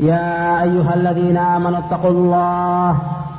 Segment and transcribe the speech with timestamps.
[0.00, 2.96] يا أيها الذين آمنوا اتقوا الله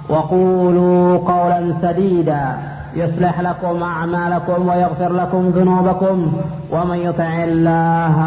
[0.09, 2.57] وقولوا قولا سديدا
[2.95, 6.33] يصلح لكم أعمالكم ويغفر لكم ذنوبكم
[6.71, 8.17] ومن يطع الله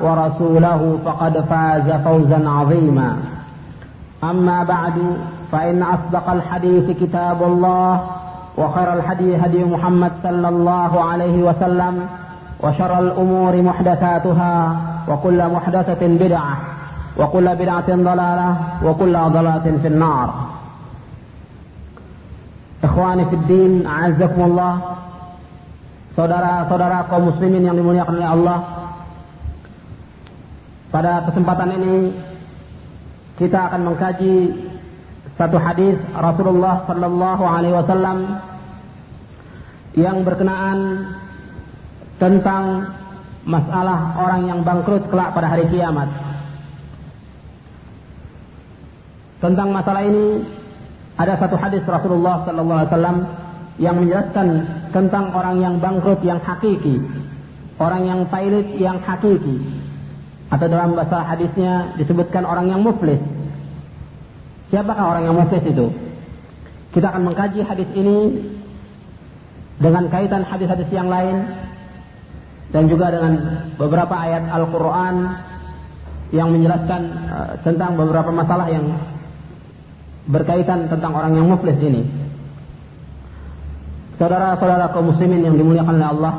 [0.00, 3.16] ورسوله فقد فاز فوزا عظيما.
[4.24, 4.92] أما بعد
[5.52, 8.00] فإن أصدق الحديث كتاب الله
[8.58, 12.06] وخير الحديث هدي محمد صلى الله عليه وسلم
[12.60, 14.76] وشر الأمور محدثاتها
[15.08, 16.56] وكل محدثة بدعة.
[17.17, 18.49] وكل بدعة ضلالة
[18.83, 20.29] وكل ضلالة في النار
[22.83, 24.99] Ikhwani fi din, a'azzakumullah.
[26.19, 28.59] Saudara-saudara kaum muslimin yang dimuliakan oleh Allah.
[30.91, 31.95] Pada kesempatan ini
[33.39, 34.35] kita akan mengkaji
[35.39, 38.17] satu hadis Rasulullah sallallahu alaihi wasallam
[39.97, 41.07] yang berkenaan
[42.21, 42.93] tentang
[43.47, 46.26] masalah orang yang bangkrut kelak pada hari kiamat.
[49.38, 50.42] Tentang masalah ini
[51.14, 53.18] ada satu hadis Rasulullah sallallahu alaihi wasallam
[53.78, 54.48] yang menjelaskan
[54.90, 56.98] tentang orang yang bangkrut yang hakiki,
[57.78, 59.62] orang yang pailit yang hakiki.
[60.48, 63.20] Atau dalam bahasa hadisnya disebutkan orang yang muflis.
[64.72, 65.86] Siapakah orang yang muflis itu?
[66.90, 68.18] Kita akan mengkaji hadis ini
[69.78, 71.46] dengan kaitan hadis-hadis yang lain
[72.74, 73.32] dan juga dengan
[73.78, 75.14] beberapa ayat Al-Quran
[76.34, 78.84] yang menjelaskan uh, tentang beberapa masalah yang
[80.28, 82.04] berkaitan tentang orang yang muflis ini.
[84.20, 86.34] Saudara-saudara kaum muslimin yang dimuliakan oleh Allah,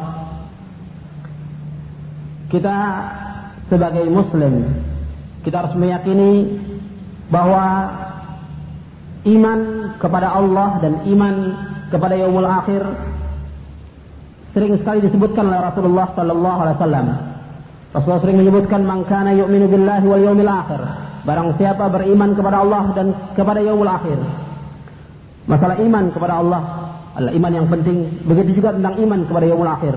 [2.53, 2.77] kita
[3.72, 4.67] sebagai muslim,
[5.41, 6.59] kita harus meyakini
[7.31, 7.66] bahwa
[9.25, 9.59] iman
[9.97, 11.35] kepada Allah dan iman
[11.89, 12.83] kepada yaumul akhir
[14.53, 17.07] sering sekali disebutkan oleh Rasulullah sallallahu alaihi wasallam.
[17.89, 21.09] Rasulullah sering menyebutkan man kana yu'minu billahi wal yaumil akhir.
[21.28, 24.19] Barang siapa beriman kepada Allah dan kepada yaumul akhir.
[25.50, 26.62] Masalah iman kepada Allah
[27.18, 28.24] adalah iman yang penting.
[28.24, 29.96] Begitu juga tentang iman kepada yaumul akhir.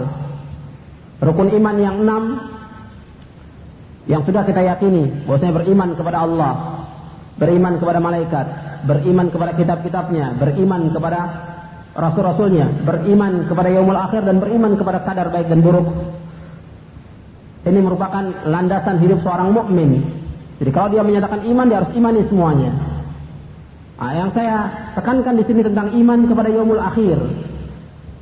[1.23, 2.23] Rukun iman yang enam
[4.11, 6.53] yang sudah kita yakini bahwasanya beriman kepada Allah,
[7.39, 8.47] beriman kepada malaikat,
[8.83, 11.21] beriman kepada kitab-kitabnya, beriman kepada
[11.95, 15.87] rasul-rasulnya, beriman kepada yaumul akhir dan beriman kepada kadar baik dan buruk.
[17.63, 20.22] Ini merupakan landasan hidup seorang mukmin.
[20.63, 22.71] Jadi kalau dia menyatakan iman, dia harus imani semuanya.
[23.99, 27.19] Nah, yang saya tekankan di sini tentang iman kepada yaumul akhir.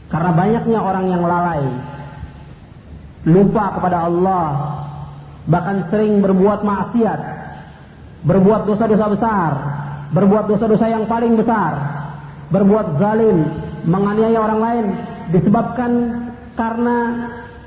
[0.08, 1.68] Karena banyaknya orang yang lalai,
[3.28, 4.46] lupa kepada Allah,
[5.52, 7.20] bahkan sering berbuat maksiat,
[8.24, 9.50] berbuat dosa-dosa besar,
[10.16, 11.76] berbuat dosa-dosa yang paling besar,
[12.48, 13.44] berbuat zalim,
[13.84, 14.86] menganiaya orang lain
[15.28, 15.92] disebabkan
[16.56, 16.96] karena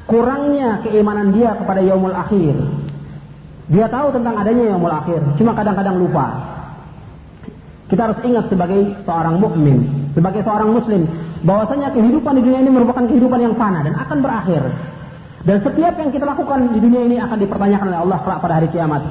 [0.10, 2.83] kurangnya keimanan dia kepada yaumul akhir.
[3.72, 6.26] Dia tahu tentang adanya yaumul akhir, cuma kadang-kadang lupa.
[7.88, 11.08] Kita harus ingat sebagai seorang mukmin, sebagai seorang muslim,
[11.48, 14.64] bahwasanya kehidupan di dunia ini merupakan kehidupan yang fana dan akan berakhir.
[15.44, 19.04] Dan setiap yang kita lakukan di dunia ini akan dipertanyakan oleh Allah pada hari kiamat.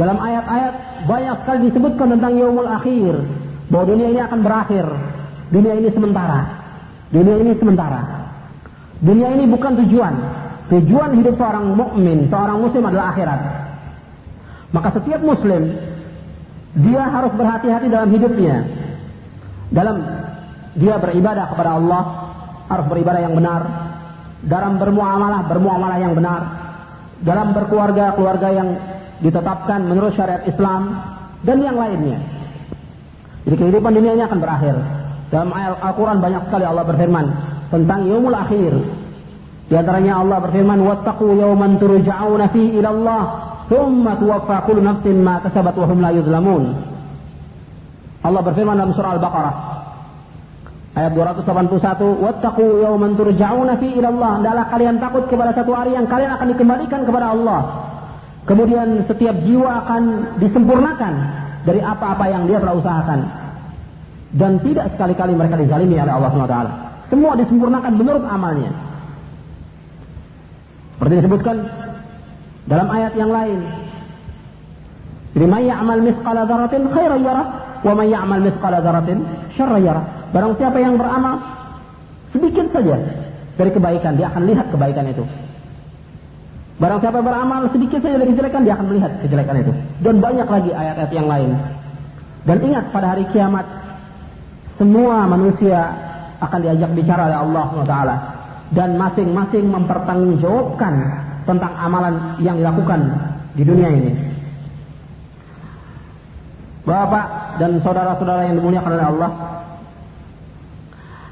[0.00, 3.14] Dalam ayat-ayat banyak sekali disebutkan tentang yaumul akhir,
[3.68, 4.86] bahwa dunia ini akan berakhir.
[5.50, 6.40] Dunia ini sementara.
[7.10, 8.00] Dunia ini sementara.
[9.00, 10.14] Dunia ini bukan tujuan.
[10.70, 13.40] Tujuan hidup seorang mukmin, seorang muslim adalah akhirat.
[14.70, 15.74] Maka setiap muslim
[16.78, 18.62] dia harus berhati-hati dalam hidupnya.
[19.74, 19.96] Dalam
[20.78, 22.02] dia beribadah kepada Allah,
[22.70, 23.62] harus beribadah yang benar.
[24.46, 26.42] Dalam bermuamalah, bermuamalah yang benar.
[27.20, 28.68] Dalam berkeluarga, keluarga yang
[29.20, 31.02] ditetapkan menurut syariat Islam
[31.42, 32.22] dan yang lainnya.
[33.44, 34.78] Jadi kehidupan dunia ini akan berakhir.
[35.34, 37.26] Dalam Al-Quran banyak sekali Allah berfirman
[37.74, 38.72] tentang yaumul akhir.
[39.70, 43.22] Di antaranya Allah berfirman, "Wattaqu yawman turja'una fi ila Allah,
[43.70, 46.74] thumma tuwaffa kullu nafsin ma kasabat wa hum la yuzlamun."
[48.26, 49.54] Allah berfirman dalam surah Al-Baqarah
[50.98, 56.10] ayat 281, "Wattaqu yawman turja'una fi ila Allah." Hendaklah kalian takut kepada satu hari yang
[56.10, 57.60] kalian akan dikembalikan kepada Allah.
[58.50, 60.02] Kemudian setiap jiwa akan
[60.42, 61.14] disempurnakan
[61.62, 63.20] dari apa-apa yang dia telah usahakan.
[64.34, 66.56] Dan tidak sekali-kali mereka dizalimi oleh Allah SWT.
[67.06, 68.70] Semua disempurnakan menurut amalnya.
[71.00, 71.56] Seperti disebutkan
[72.68, 73.64] dalam ayat yang lain.
[75.32, 77.46] Jadi may ya'mal mithqala dzarratin khairan yarah
[77.80, 79.24] wa may ya'mal mithqala dzarratin
[79.56, 80.04] syarran yarah.
[80.28, 81.40] Barang siapa yang beramal
[82.36, 83.00] sedikit saja
[83.56, 85.24] dari kebaikan, dia akan lihat kebaikan itu.
[86.76, 89.72] Barang siapa beramal sedikit saja dari kejelekan, dia akan melihat kejelekan itu.
[90.04, 91.50] Dan banyak lagi ayat-ayat yang lain.
[92.44, 93.64] Dan ingat pada hari kiamat,
[94.76, 95.96] semua manusia
[96.44, 97.96] akan diajak bicara oleh Allah SWT
[98.70, 100.94] dan masing-masing mempertanggungjawabkan
[101.42, 103.00] tentang amalan yang dilakukan
[103.58, 104.12] di dunia ini.
[106.86, 109.30] Bapak dan saudara-saudara yang dimuliakan oleh Allah,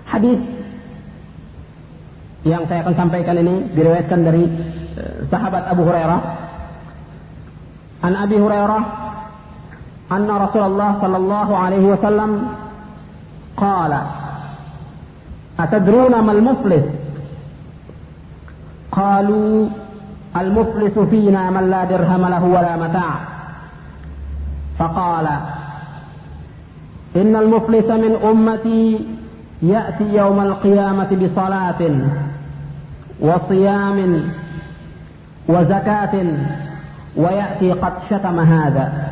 [0.06, 0.40] hadis
[2.46, 4.44] yang saya akan sampaikan ini diriwayatkan dari
[4.98, 6.20] eh, sahabat Abu Hurairah.
[7.98, 8.82] An Abi Hurairah
[10.08, 12.30] anna Rasulullah sallallahu alaihi wasallam
[13.58, 14.00] qala
[15.58, 16.86] Atadruna mal muflis
[18.98, 19.68] قالوا
[20.36, 23.14] المفلس فينا من لا درهم له ولا متاع.
[24.78, 25.26] فقال
[27.16, 29.06] إن المفلس من أمتي
[29.62, 31.90] يأتي يوم القيامة بصلاة
[33.20, 34.22] وصيام
[35.48, 36.26] وزكاة
[37.16, 39.08] ويأتي قد شتم هذا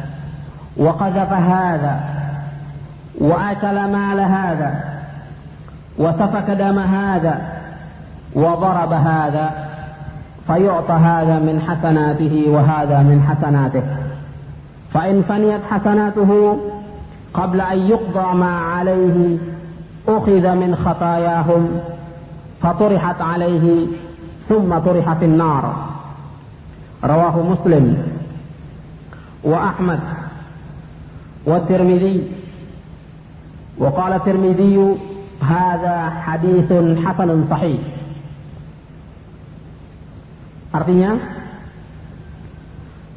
[0.77, 2.01] وقذف هذا
[3.19, 4.85] وأكل مال هذا
[5.99, 7.41] وسفك دم هذا
[8.35, 9.66] وضرب هذا.
[10.47, 13.83] فيعطى هذا من حسناته وهذا من حسناته.
[14.95, 16.59] فإن فنيت حسناته
[17.35, 19.37] قبل أن يقضى ما عليه
[20.09, 21.69] أخذ من خطاياهم
[22.63, 23.87] فطرحت عليه
[24.49, 25.75] ثم طرح في النار.
[27.05, 28.03] رواه مسلم
[29.45, 30.01] وأحمد
[31.47, 32.31] والترمذي.
[33.79, 34.97] وقال الترمذي
[35.41, 36.73] هذا حديث
[37.07, 37.81] حسن صحيح.
[40.77, 41.13] Artinya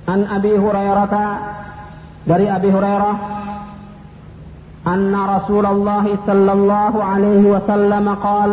[0.07, 1.11] An Abi Hurairah
[2.23, 3.15] dari Abi Hurairah
[4.87, 8.51] anna Rasulullah sallallahu alaihi wasallam qaal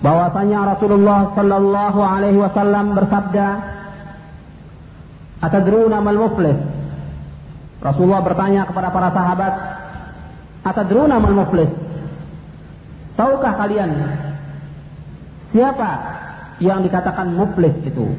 [0.00, 3.46] bahwasanya Rasulullah sallallahu alaihi wasallam bersabda
[5.42, 6.54] Atadruna mal muflis?
[7.82, 9.52] Rasulullah bertanya kepada para sahabat
[10.62, 11.70] Atadruna mal muflis?
[13.18, 13.90] Tahukah kalian
[15.50, 16.11] siapa
[16.62, 18.14] yang dikatakan muflis itu.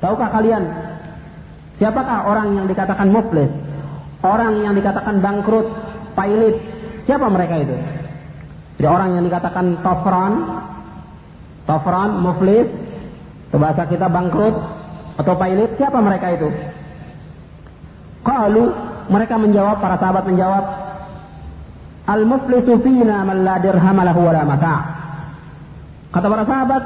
[0.00, 0.64] Tahukah kalian
[1.76, 3.52] siapakah orang yang dikatakan muflis?
[4.24, 5.68] Orang yang dikatakan bangkrut,
[6.16, 6.56] pailit.
[7.04, 7.76] Siapa mereka itu?
[8.80, 10.32] Jadi orang yang dikatakan tofran,
[11.68, 12.66] tofran, muflis,
[13.52, 14.56] bahasa kita bangkrut
[15.20, 16.48] atau pailit, siapa mereka itu?
[18.26, 18.74] Kalau
[19.06, 20.64] mereka menjawab, para sahabat menjawab,
[22.06, 24.78] Al-muflisu fina man la dirham mata'.
[26.14, 26.82] Kata para sahabat,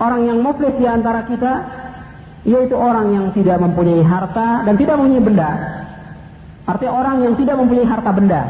[0.00, 1.52] Orang yang muflis di antara kita
[2.42, 5.50] yaitu orang yang tidak mempunyai harta dan tidak mempunyai benda.
[6.66, 8.40] Artinya orang yang tidak mempunyai harta benda.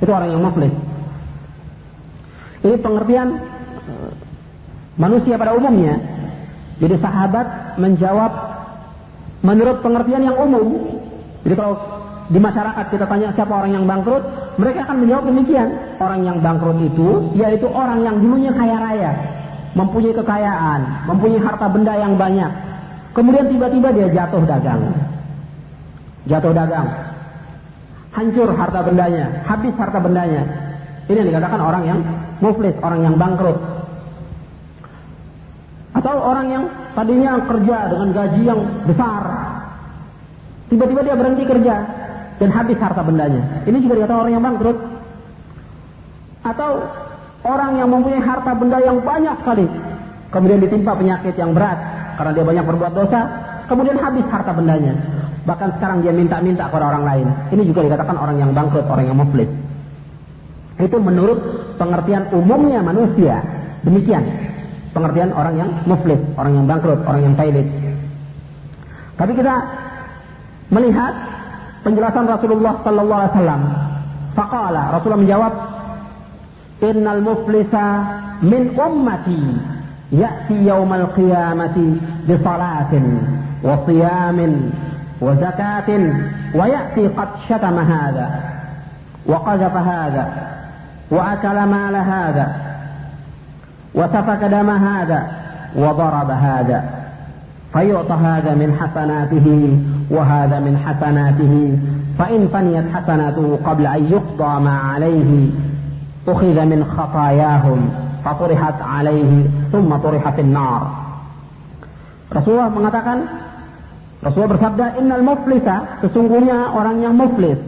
[0.00, 0.74] Itu orang yang muflis.
[2.64, 3.28] Ini pengertian
[3.88, 4.10] eh,
[4.96, 5.96] manusia pada umumnya.
[6.78, 8.32] Jadi sahabat menjawab
[9.42, 10.98] menurut pengertian yang umum.
[11.42, 11.74] Jadi kalau
[12.28, 14.22] di masyarakat kita tanya siapa orang yang bangkrut,
[14.60, 15.68] mereka akan menjawab demikian.
[15.98, 19.10] Orang yang bangkrut itu yaitu orang yang dulunya kaya raya,
[19.76, 22.50] mempunyai kekayaan, mempunyai harta benda yang banyak.
[23.12, 24.94] Kemudian tiba-tiba dia jatuh dagang.
[26.28, 26.88] Jatuh dagang.
[28.14, 30.42] Hancur harta bendanya, habis harta bendanya.
[31.08, 31.98] Ini yang dikatakan orang yang
[32.40, 33.58] muflis, orang yang bangkrut.
[35.96, 39.22] Atau orang yang tadinya kerja dengan gaji yang besar.
[40.68, 41.74] Tiba-tiba dia berhenti kerja
[42.38, 43.42] dan habis harta bendanya.
[43.64, 44.78] Ini juga dikatakan orang yang bangkrut.
[46.44, 46.70] Atau
[47.48, 49.64] Orang yang mempunyai harta benda yang banyak sekali,
[50.28, 51.80] kemudian ditimpa penyakit yang berat
[52.20, 53.20] karena dia banyak berbuat dosa,
[53.72, 54.92] kemudian habis harta bendanya.
[55.48, 57.26] Bahkan sekarang dia minta-minta kepada orang lain.
[57.56, 59.48] Ini juga dikatakan orang yang bangkrut, orang yang muflis.
[60.76, 61.40] Itu menurut
[61.80, 63.40] pengertian umumnya manusia.
[63.80, 64.28] Demikian
[64.92, 67.64] pengertian orang yang muflis, orang yang bangkrut, orang yang pailit.
[69.16, 69.54] Tapi kita
[70.68, 71.14] melihat
[71.86, 73.62] penjelasan Rasulullah sallallahu alaihi wasallam.
[74.38, 75.52] Rasulullah menjawab,
[76.82, 77.86] Innal muflisa
[78.42, 79.42] min ummati
[80.12, 81.96] يأتي يوم القيامة
[82.28, 82.92] بصلاة
[83.62, 84.70] وصيام
[85.20, 86.12] وزكاة
[86.54, 88.40] ويأتي قد شتم هذا
[89.26, 90.28] وقذف هذا
[91.10, 92.56] وأكل مال هذا
[93.94, 95.26] وسفك دم هذا
[95.76, 96.84] وضرب هذا.
[97.72, 99.78] فيعطى هذا من حسناته
[100.10, 101.78] وهذا من حسناته.
[102.18, 105.50] فإن فنيت حسناته قبل أن يقضى ما عليه
[106.27, 107.79] أخذ من خطاياهم
[108.25, 109.31] فطرحت عليه
[109.71, 110.81] ثم طرح في النار
[112.33, 113.17] Rasulullah mengatakan
[114.23, 117.61] Rasulullah bersabda innal muflisa sesungguhnya orang yang muflis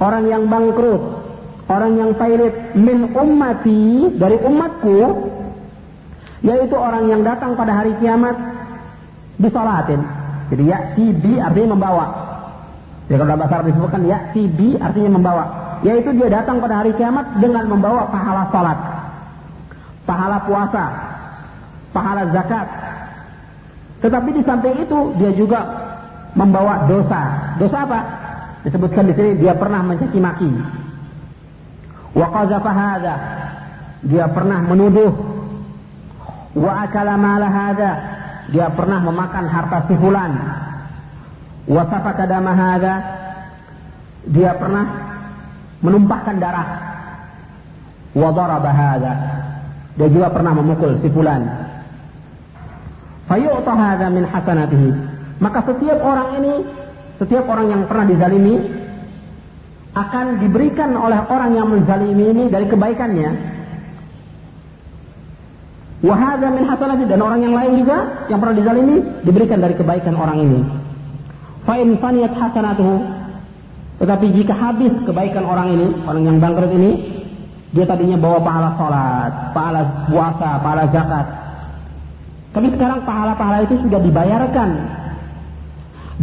[0.00, 1.02] orang yang bangkrut
[1.68, 4.98] orang yang pailit min ummati dari umatku
[6.40, 8.38] yaitu orang yang datang pada hari kiamat
[9.36, 10.00] disolatin
[10.48, 12.06] jadi ya tibi artinya membawa
[13.10, 15.44] jadi kalau dalam bahasa Arab disebutkan ya tibi artinya membawa
[15.83, 18.79] yaitu dia datang pada hari kiamat dengan membawa pahala salat
[20.05, 20.85] pahala puasa,
[21.91, 22.67] pahala zakat.
[24.05, 25.61] Tetapi di samping itu dia juga
[26.37, 27.21] membawa dosa.
[27.57, 27.99] Dosa apa?
[28.61, 30.49] Disebutkan di sini dia pernah mencaci maki.
[32.13, 33.15] Wa hadza.
[34.05, 35.11] Dia pernah menuduh.
[36.53, 37.49] Wa akala mala.
[38.53, 40.31] Dia pernah memakan harta si fulan.
[41.65, 42.53] Wa safaka dama.
[44.25, 45.04] Dia pernah
[45.85, 46.67] menumpahkan darah.
[48.17, 48.71] Wa daraba
[49.95, 51.41] dia juga pernah memukul si fulan.
[53.31, 54.89] Fayu'ta min hasanatihi.
[55.39, 56.53] Maka setiap orang ini,
[57.19, 58.55] setiap orang yang pernah dizalimi
[59.95, 63.31] akan diberikan oleh orang yang menzalimi ini dari kebaikannya.
[66.03, 70.37] Wahada min hasanati dan orang yang lain juga yang pernah dizalimi diberikan dari kebaikan orang
[70.43, 70.59] ini.
[71.63, 73.14] Fa'in faniyat hasanatuhu.
[73.95, 76.91] Tetapi jika habis kebaikan orang ini, orang yang bangkrut ini,
[77.71, 81.25] dia tadinya bawa pahala sholat, pahala puasa, pahala zakat.
[82.55, 84.69] Tapi sekarang pahala-pahala itu sudah dibayarkan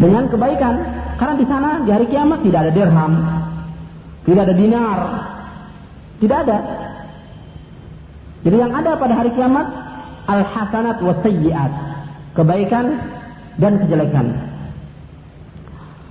[0.00, 0.74] dengan kebaikan.
[1.20, 3.12] Karena di sana di hari kiamat tidak ada dirham,
[4.24, 4.98] tidak ada dinar,
[6.24, 6.58] tidak ada.
[8.42, 9.66] Jadi yang ada pada hari kiamat
[10.26, 11.72] al-hasanat wa sayyiat,
[12.32, 12.86] kebaikan
[13.60, 14.26] dan kejelekan.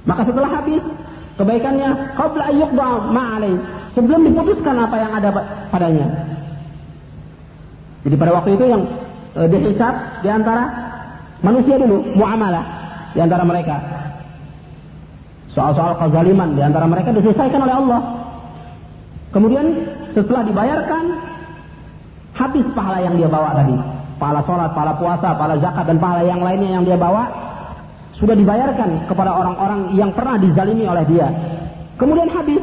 [0.06, 0.86] Maka setelah habis
[1.40, 3.54] kebaikannya qabla ayyuqda ma'alai
[3.96, 5.30] sebelum diputuskan apa yang ada
[5.72, 6.08] padanya.
[8.02, 8.82] Jadi pada waktu itu yang
[9.38, 10.64] e, dihisab di antara
[11.46, 12.66] manusia dulu, muamalah
[13.14, 13.78] di antara mereka.
[15.52, 18.02] Soal-soal kezaliman di antara mereka diselesaikan oleh Allah.
[19.36, 19.66] Kemudian
[20.16, 21.04] setelah dibayarkan
[22.36, 23.76] habis pahala yang dia bawa tadi.
[24.18, 27.41] Pahala sholat, pahala puasa, pahala zakat dan pahala yang lainnya yang dia bawa
[28.22, 31.28] sudah dibayarkan kepada orang-orang yang pernah dizalimi oleh dia.
[31.98, 32.62] Kemudian habis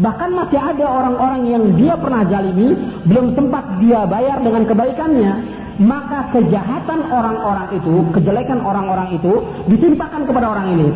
[0.00, 2.72] Bahkan masih ada orang-orang yang dia pernah jalimi,
[3.04, 5.32] belum sempat dia bayar dengan kebaikannya,
[5.76, 10.88] maka kejahatan orang-orang itu, kejelekan orang-orang itu ditimpakan kepada orang ini.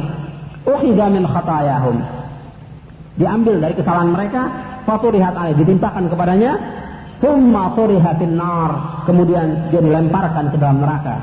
[0.64, 2.00] Uhida min khatayahum.
[3.20, 4.42] Diambil dari kesalahan mereka,
[4.88, 6.52] faturihat alaih, ditimpakan kepadanya,
[7.20, 9.04] thumma turihatin nar.
[9.04, 11.20] Kemudian dia dilemparkan ke dalam neraka.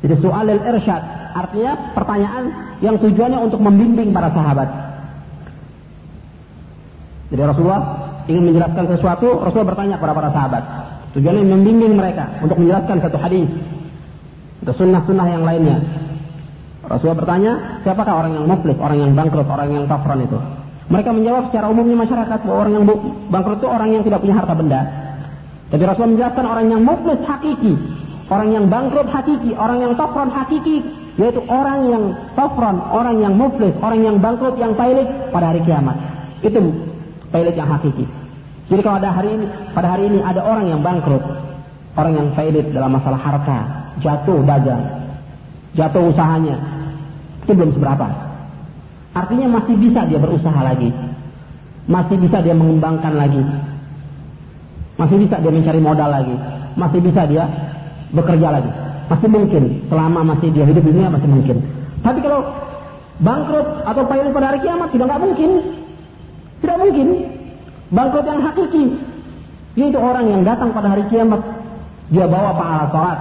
[0.06, 1.02] Jadi soalul irsyad
[1.34, 2.44] artinya pertanyaan
[2.86, 4.70] yang tujuannya untuk membimbing para sahabat.
[7.30, 7.82] Jadi Rasulullah
[8.26, 10.64] ingin menjelaskan sesuatu, Rasulullah bertanya kepada para sahabat.
[11.18, 13.50] Tujuannya membimbing mereka untuk menjelaskan satu hadis
[14.66, 15.78] atau sunnah-sunnah yang lainnya.
[16.90, 17.52] Rasulullah bertanya,
[17.86, 20.42] siapakah orang yang muflis, orang yang bangkrut, orang yang kafran itu?
[20.90, 22.86] Mereka menjawab secara umumnya masyarakat bahwa orang yang
[23.30, 24.82] bangkrut itu orang yang tidak punya harta benda.
[25.70, 27.74] Tapi Rasulullah menjelaskan orang yang muflis hakiki,
[28.26, 30.78] orang yang bangkrut hakiki, orang yang tofron hakiki,
[31.22, 32.04] yaitu orang yang
[32.34, 35.94] tofron, orang yang muflis, orang yang bangkrut, yang pailit pada hari kiamat.
[36.42, 36.58] Itu
[37.30, 38.10] pailit yang hakiki.
[38.74, 39.46] Jadi kalau ada hari ini,
[39.78, 41.22] pada hari ini ada orang yang bangkrut,
[41.94, 43.60] orang yang pailit dalam masalah harta,
[44.02, 45.06] jatuh dagang,
[45.78, 46.79] jatuh usahanya,
[47.50, 48.06] itu belum seberapa.
[49.18, 50.94] Artinya masih bisa dia berusaha lagi,
[51.90, 53.42] masih bisa dia mengembangkan lagi,
[55.02, 56.38] masih bisa dia mencari modal lagi,
[56.78, 57.50] masih bisa dia
[58.14, 58.70] bekerja lagi.
[59.10, 61.58] Masih mungkin selama masih dia hidup di dunia masih mungkin.
[62.06, 62.46] Tapi kalau
[63.18, 65.52] bangkrut atau payung pada hari kiamat sudah nggak mungkin.
[66.62, 67.08] Tidak mungkin.
[67.90, 68.84] Bangkrut yang hakiki.
[69.74, 71.42] Yaitu orang yang datang pada hari kiamat.
[72.14, 73.20] Dia bawa pahala sholat,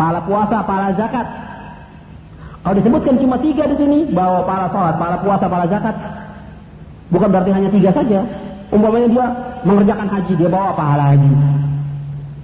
[0.00, 1.45] pahala puasa, pahala zakat.
[2.66, 5.94] Kalau disebutkan cuma tiga di sini, bawa pahala sholat, pahala puasa, pahala zakat.
[7.14, 8.26] Bukan berarti hanya tiga saja.
[8.74, 9.26] Umpamanya dia
[9.62, 11.30] mengerjakan haji, dia bawa pahala haji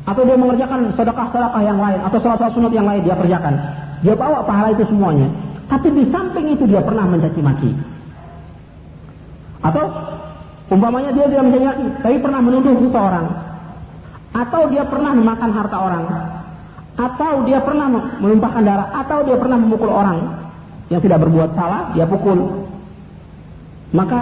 [0.02, 3.54] atau dia mengerjakan sedekah-sedekah yang lain atau sholat-sholat sunat yang lain dia kerjakan.
[4.02, 5.30] Dia bawa pahala itu semuanya.
[5.70, 7.70] Tapi di samping itu dia pernah mencaci maki.
[9.62, 9.84] Atau
[10.74, 13.26] umpamanya dia tidak mencaci maki, tapi pernah menuduh seseorang.
[14.32, 16.04] Atau dia pernah memakan harta orang.
[16.96, 17.88] Atau dia pernah
[18.20, 18.88] menumpahkan darah.
[18.92, 20.42] Atau dia pernah memukul orang
[20.92, 22.68] yang tidak berbuat salah, dia pukul.
[23.92, 24.20] Maka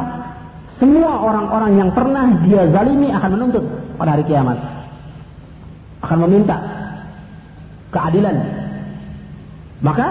[0.79, 3.65] semua orang-orang yang pernah dia zalimi akan menuntut
[4.01, 4.59] pada hari kiamat
[6.01, 6.57] akan meminta
[7.93, 8.37] keadilan.
[9.85, 10.07] Maka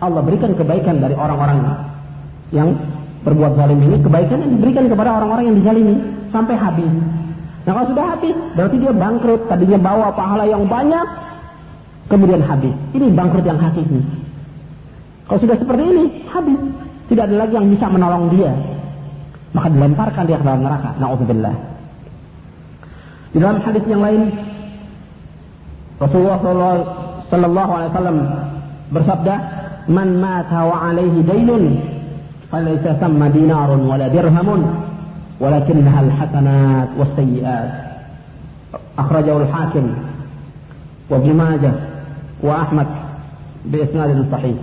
[0.00, 1.58] Allah berikan kebaikan dari orang-orang
[2.50, 2.74] yang
[3.22, 5.94] berbuat zalim ini, kebaikan yang diberikan kepada orang-orang yang dizalimi
[6.32, 6.90] sampai habis.
[7.68, 9.40] Nah kalau sudah habis, berarti dia bangkrut.
[9.46, 11.06] Tadinya bawa pahala yang banyak,
[12.10, 12.74] kemudian habis.
[12.92, 14.02] Ini bangkrut yang hakiki.
[15.30, 16.58] Kalau sudah seperti ini, habis.
[17.06, 18.50] Tidak ada lagi yang bisa menolong dia.
[19.54, 20.90] Maka dilemparkan dia ke dalam neraka.
[20.98, 21.54] Na'udzubillah.
[23.30, 24.22] Di dalam hadis yang lain,
[26.02, 26.38] Rasulullah
[27.30, 28.18] sallallahu alaihi wasallam
[28.90, 29.34] bersabda,
[29.86, 31.78] "Man mata wa alaihi dainun,
[32.50, 34.66] falaysa thamma dinarun wala dirhamun,
[35.38, 37.70] walakinnaha al-hasanat was-sayyi'at."
[38.98, 39.86] Akhrajahu al-Hakim
[41.10, 41.89] wa Ibnu Majah
[42.40, 44.56] bi isnad sahih.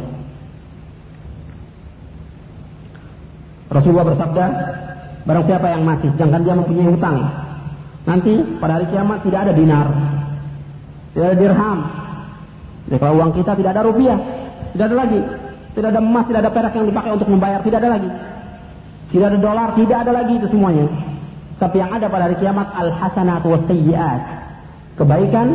[3.67, 4.45] Rasulullah bersabda,
[5.27, 7.17] barang siapa yang mati sedangkan dia mempunyai hutang,
[8.07, 9.87] nanti pada hari kiamat tidak ada dinar,
[11.11, 11.79] tidak ada dirham.
[12.87, 14.19] Jadi kalau uang kita tidak ada rupiah,
[14.71, 15.21] tidak ada lagi.
[15.77, 18.09] Tidak ada emas, tidak ada perak yang dipakai untuk membayar, tidak ada lagi.
[19.13, 20.89] Tidak ada dolar, tidak ada lagi itu semuanya.
[21.61, 24.21] Tapi yang ada pada hari kiamat al hasanat wa sayyiat.
[24.97, 25.47] Kebaikan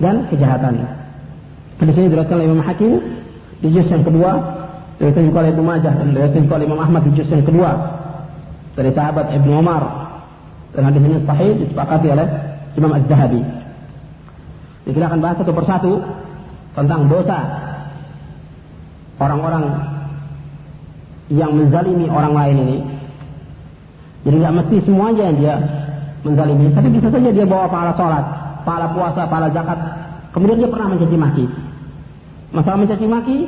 [0.00, 0.99] dan kejahatan.
[1.80, 2.92] Di sini diriwayatkan oleh Imam Hakim
[3.64, 4.30] di juz yang kedua,
[5.00, 7.70] diriwayatkan juga oleh Ibnu Majah dan diriwayatkan juga oleh Imam Ahmad di juz yang kedua
[8.76, 9.82] dari sahabat Ibnu Umar.
[10.76, 12.26] Dan hadis ini sahih disepakati oleh
[12.76, 13.42] Imam Az-Zahabi.
[14.86, 15.92] Kita akan bahas satu persatu
[16.76, 17.38] tentang dosa
[19.18, 19.64] orang-orang
[21.30, 22.78] yang menzalimi orang lain ini.
[24.26, 25.54] Jadi nggak mesti semuanya yang dia
[26.26, 28.24] menzalimi, tapi bisa saja dia bawa pahala sholat,
[28.68, 29.78] pahala puasa, pahala zakat,
[30.36, 31.44] kemudian dia pernah mencaci maki.
[32.50, 33.38] Masalah mencaci maki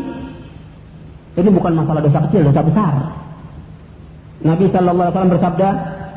[1.32, 2.94] ini bukan masalah dosa kecil, dosa besar.
[4.42, 5.68] Nabi sallallahu alaihi wasallam bersabda,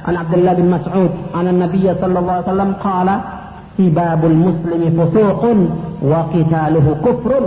[0.04, 3.15] "An Abdullah bin Mas'ud, an Nabi sallallahu alaihi wasallam qala,
[3.80, 5.60] sibabul muslimi fusuqun
[6.04, 7.45] wa qitaluhu kufrun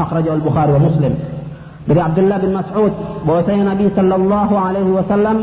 [0.00, 1.12] akhrajahu al-Bukhari wa Muslim.
[1.84, 2.92] Dari Abdullah bin Mas'ud
[3.28, 5.36] bahwasanya Nabi sallallahu alaihi wasallam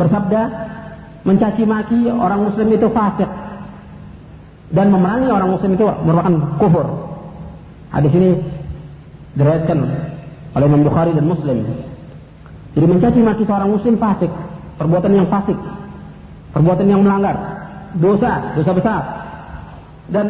[0.00, 0.42] bersabda
[1.28, 3.28] mencaci maki orang muslim itu fasik
[4.74, 6.86] dan memerangi orang muslim itu merupakan kufur.
[7.94, 8.30] Hadis ini
[9.38, 9.78] diriwayatkan
[10.58, 11.62] oleh Imam Bukhari dan Muslim.
[12.76, 14.28] Jadi mencaci maki seorang muslim fasik,
[14.76, 15.56] perbuatan yang fasik,
[16.52, 17.36] perbuatan yang melanggar
[17.96, 19.02] dosa, dosa besar.
[20.12, 20.28] Dan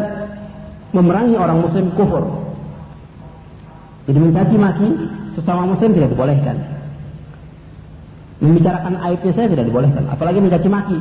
[0.94, 2.22] memerangi orang muslim kufur.
[4.06, 4.88] Jadi mencaci maki
[5.34, 6.56] sesama muslim tidak dibolehkan.
[8.38, 10.04] Membicarakan aibnya saya tidak dibolehkan.
[10.06, 10.98] Apalagi mencaci maki.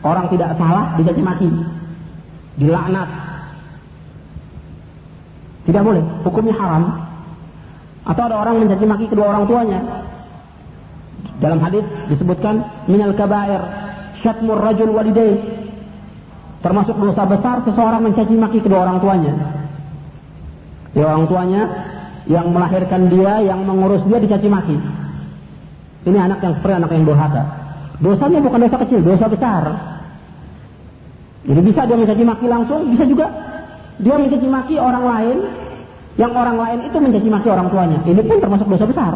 [0.00, 1.48] Orang tidak salah dicaci maki.
[2.58, 3.08] Dilaknat.
[5.68, 6.02] Tidak boleh.
[6.26, 6.84] Hukumnya haram.
[8.08, 9.80] Atau ada orang mencaci maki kedua orang tuanya.
[11.38, 13.60] Dalam hadis disebutkan minal kabair
[14.20, 15.60] syatmur rajul walidayh
[16.60, 19.32] Termasuk dosa besar seseorang mencaci maki kedua orang tuanya.
[20.92, 21.62] Ya orang tuanya
[22.28, 24.76] yang melahirkan dia, yang mengurus dia dicaci maki.
[26.04, 27.42] Ini anak yang seperti anak yang durhaka.
[28.00, 29.64] Dosanya bukan dosa kecil, dosa besar.
[31.40, 33.26] Jadi bisa dia mencaci maki langsung, bisa juga
[34.00, 35.36] dia mencaci maki orang lain,
[36.20, 37.98] yang orang lain itu mencaci maki orang tuanya.
[38.04, 39.14] Ini pun termasuk dosa besar.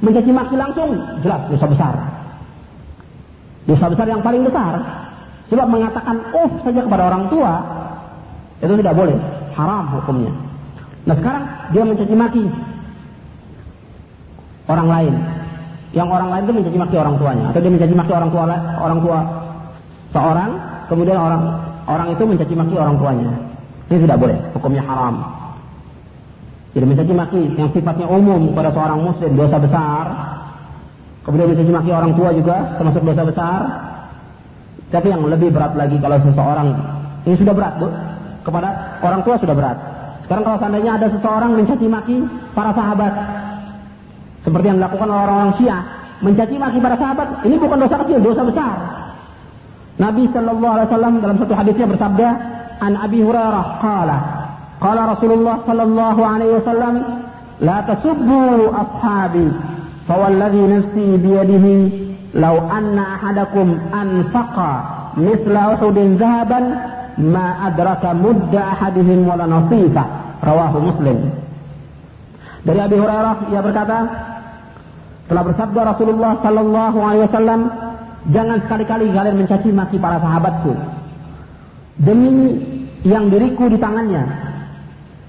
[0.00, 0.90] Mencaci maki langsung,
[1.26, 1.94] jelas dosa besar.
[3.66, 4.78] Dosa besar yang paling besar.
[5.50, 7.52] Sebab mengatakan uff saja kepada orang tua
[8.60, 9.16] Itu tidak boleh,
[9.56, 10.32] haram hukumnya.
[11.08, 12.44] Nah sekarang dia mencaci maki
[14.68, 15.14] orang lain.
[15.96, 18.42] Yang orang lain itu mencaci maki orang tuanya atau dia mencaci maki orang tua
[18.84, 19.18] orang tua
[20.12, 20.50] seorang,
[20.90, 21.42] kemudian orang
[21.86, 23.30] orang itu mencaci maki orang tuanya.
[23.86, 25.14] Ini tidak boleh, hukumnya haram.
[26.74, 30.04] Jadi mencaci maki yang sifatnya umum pada seorang muslim dosa besar.
[31.22, 33.60] Kemudian mencaci maki orang tua juga termasuk dosa besar.
[34.90, 36.68] Tapi yang lebih berat lagi kalau seseorang
[37.26, 37.88] ini sudah berat, Bu.
[38.42, 39.78] Kepada orang tua sudah berat.
[40.26, 42.16] Sekarang kalau seandainya ada seseorang mencaci maki
[42.54, 43.12] para sahabat
[44.40, 45.82] seperti yang dilakukan oleh orang-orang Syiah,
[46.24, 48.99] mencaci maki para sahabat, ini bukan dosa kecil, dosa besar.
[50.00, 52.28] Nabi Shallallahu Alaihi Wasallam dalam satu hadisnya bersabda,
[52.80, 54.16] "An Abi Hurairah qala,
[54.80, 56.94] qala Rasulullah Shallallahu Alaihi Wasallam,
[57.60, 58.40] la tasubbu
[58.72, 59.46] ashabi,
[60.08, 61.74] fawalladhi nafsi biyadihi,
[62.32, 64.72] law anna ahadakum anfaqa
[65.20, 66.64] misla Uhudin zahaban,
[67.20, 70.06] ma adraka mudda ahadihim wala nasifah."
[70.40, 71.28] Rawahu Muslim.
[72.64, 73.98] Dari Abi Hurairah ia berkata,
[75.28, 77.60] telah bersabda Rasulullah Sallallahu Alaihi Wasallam,
[78.28, 80.76] Jangan sekali-kali kalian mencaci maki para sahabatku.
[81.96, 82.60] Demi
[83.08, 84.24] yang diriku di tangannya.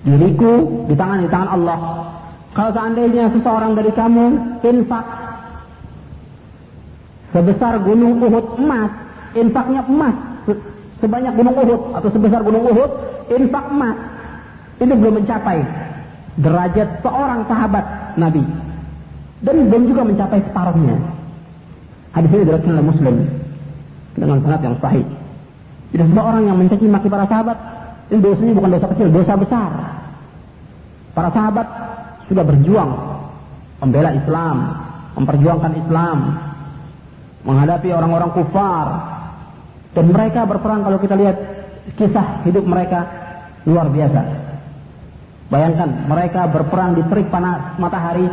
[0.04, 1.80] Diriku di tangan di tangan Allah.
[2.52, 4.26] Kalau seandainya seseorang dari kamu
[4.60, 5.06] infak
[7.32, 8.92] sebesar gunung Uhud emas,
[9.40, 10.16] infaknya emas
[11.02, 12.92] sebanyak gunung Uhud atau sebesar gunung Uhud,
[13.34, 13.98] infak emas
[14.78, 15.64] itu belum mencapai
[16.38, 18.46] derajat seorang sahabat Nabi
[19.42, 20.96] dan belum juga mencapai separuhnya.
[22.12, 23.16] Hadis ini diriwayatkan oleh Muslim
[24.20, 25.06] dengan sanad yang sahih.
[25.92, 27.58] Tidak semua orang yang mencaci maki para sahabat,
[28.12, 29.72] ini dosanya bukan dosa kecil, dosa besar.
[31.12, 31.68] Para sahabat
[32.32, 32.92] sudah berjuang
[33.84, 34.56] membela Islam,
[35.20, 36.18] memperjuangkan Islam,
[37.44, 38.88] menghadapi orang-orang kufar,
[39.92, 41.38] dan mereka berperang kalau kita lihat
[42.00, 43.08] kisah hidup mereka
[43.68, 44.22] luar biasa.
[45.52, 48.24] Bayangkan mereka berperang di terik panas matahari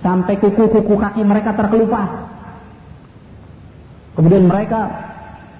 [0.00, 2.32] sampai kuku-kuku kaki mereka terkelupas.
[4.24, 4.88] Kemudian mereka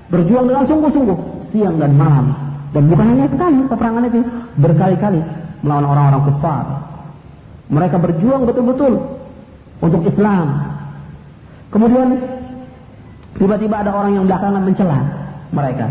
[0.08, 1.18] berjuang dengan sungguh-sungguh
[1.52, 2.32] siang dan malam.
[2.72, 4.24] Dan bukan hanya sekali peperangan itu,
[4.56, 5.20] berkali-kali
[5.60, 6.64] melawan orang-orang kufar.
[7.68, 9.04] Mereka berjuang betul-betul
[9.84, 10.64] untuk Islam.
[11.76, 12.08] Kemudian
[13.36, 14.98] tiba-tiba ada orang yang belakangan mencela
[15.52, 15.86] mereka.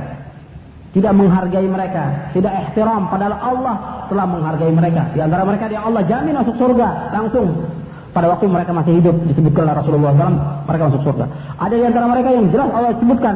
[0.97, 3.75] Tidak menghargai mereka, tidak ihtiram padahal Allah
[4.09, 5.13] telah menghargai mereka.
[5.13, 7.53] Di antara mereka yang Allah jamin masuk surga langsung
[8.13, 10.37] pada waktu mereka masih hidup disebutkan oleh Rasulullah SAW
[10.69, 11.25] mereka masuk surga.
[11.57, 13.35] Ada di antara mereka yang jelas Allah sebutkan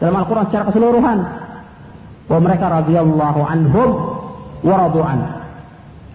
[0.00, 1.18] dalam Al-Quran secara keseluruhan
[2.26, 3.88] bahwa mereka radhiyallahu anhum
[4.64, 5.18] wa radu'an.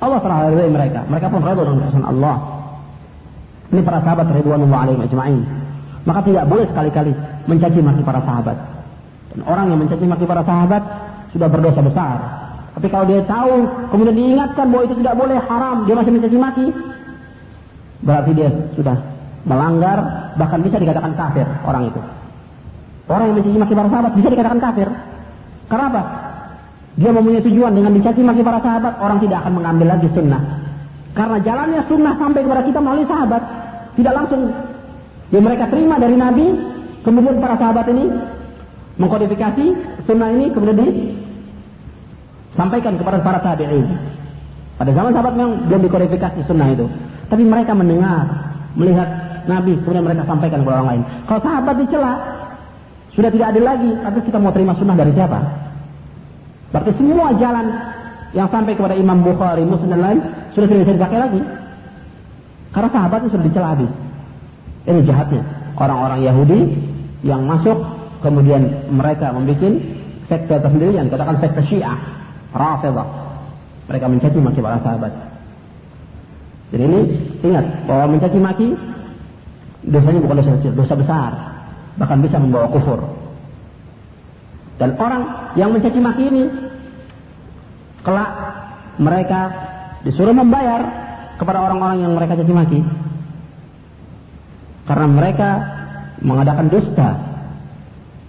[0.02, 1.00] Allah telah meridai mereka.
[1.06, 2.36] Mereka pun redha dengan keputusan Allah.
[3.72, 5.42] Ini para sahabat ridwanullah alaihim ajma'in.
[6.04, 7.14] Maka tidak boleh sekali-kali
[7.46, 8.58] mencaci maki para sahabat.
[9.32, 10.84] Dan orang yang mencaci maki para sahabat
[11.32, 12.18] sudah berdosa besar.
[12.72, 16.66] Tapi kalau dia tahu, kemudian diingatkan bahwa itu tidak boleh haram, dia masih mencaci maki,
[18.02, 18.98] berarti dia sudah
[19.46, 22.02] melanggar bahkan bisa dikatakan kafir orang itu.
[23.10, 24.88] Orang yang mencaci maki para sahabat bisa dikatakan kafir.
[25.68, 26.02] Karena apa?
[27.00, 30.42] Dia mempunyai tujuan dengan mencaci maki para sahabat, orang tidak akan mengambil lagi sunnah.
[31.12, 33.42] Karena jalannya sunnah sampai kepada kita melalui sahabat,
[34.00, 34.42] tidak langsung
[35.32, 36.46] yang mereka terima dari Nabi,
[37.04, 38.12] kemudian para sahabat ini
[39.00, 39.66] mengkodifikasi
[40.04, 40.78] sunnah ini kemudian
[42.52, 43.88] disampaikan kepada para tabi'in.
[44.82, 46.90] Pada zaman sahabat memang belum dikodifikasi sunnah itu.
[47.30, 48.26] Tapi mereka mendengar,
[48.74, 49.06] melihat
[49.46, 51.02] Nabi, kemudian mereka sampaikan kepada orang lain.
[51.30, 52.18] Kalau sahabat dicela,
[53.14, 53.94] sudah tidak adil lagi.
[54.02, 55.38] Tapi kita mau terima sunnah dari siapa?
[56.74, 57.70] Berarti semua jalan
[58.34, 60.20] yang sampai kepada Imam Bukhari, Muslim dan lain
[60.58, 61.42] sudah tidak bisa dipakai lagi.
[62.74, 63.92] Karena sahabatnya sudah dicela habis.
[64.90, 65.42] Ini jahatnya
[65.78, 66.60] orang-orang Yahudi
[67.22, 67.78] yang masuk
[68.26, 69.78] kemudian mereka membuat
[70.26, 72.02] sekte tersendiri yang dikatakan sekte Syiah,
[72.50, 73.21] Rafidah.
[73.90, 75.14] Mereka mencaci maki para sahabat.
[76.72, 77.02] Jadi ini
[77.44, 78.68] ingat bahwa mencaci maki
[79.88, 81.32] dosanya bukan dosa kecil, dosa besar,
[81.98, 83.00] bahkan bisa membawa kufur.
[84.80, 86.44] Dan orang yang mencaci maki ini
[88.02, 88.32] kelak
[88.98, 89.42] mereka
[90.02, 90.82] disuruh membayar
[91.38, 92.80] kepada orang-orang yang mereka caci maki.
[94.86, 95.50] Karena mereka
[96.22, 97.10] mengadakan dusta.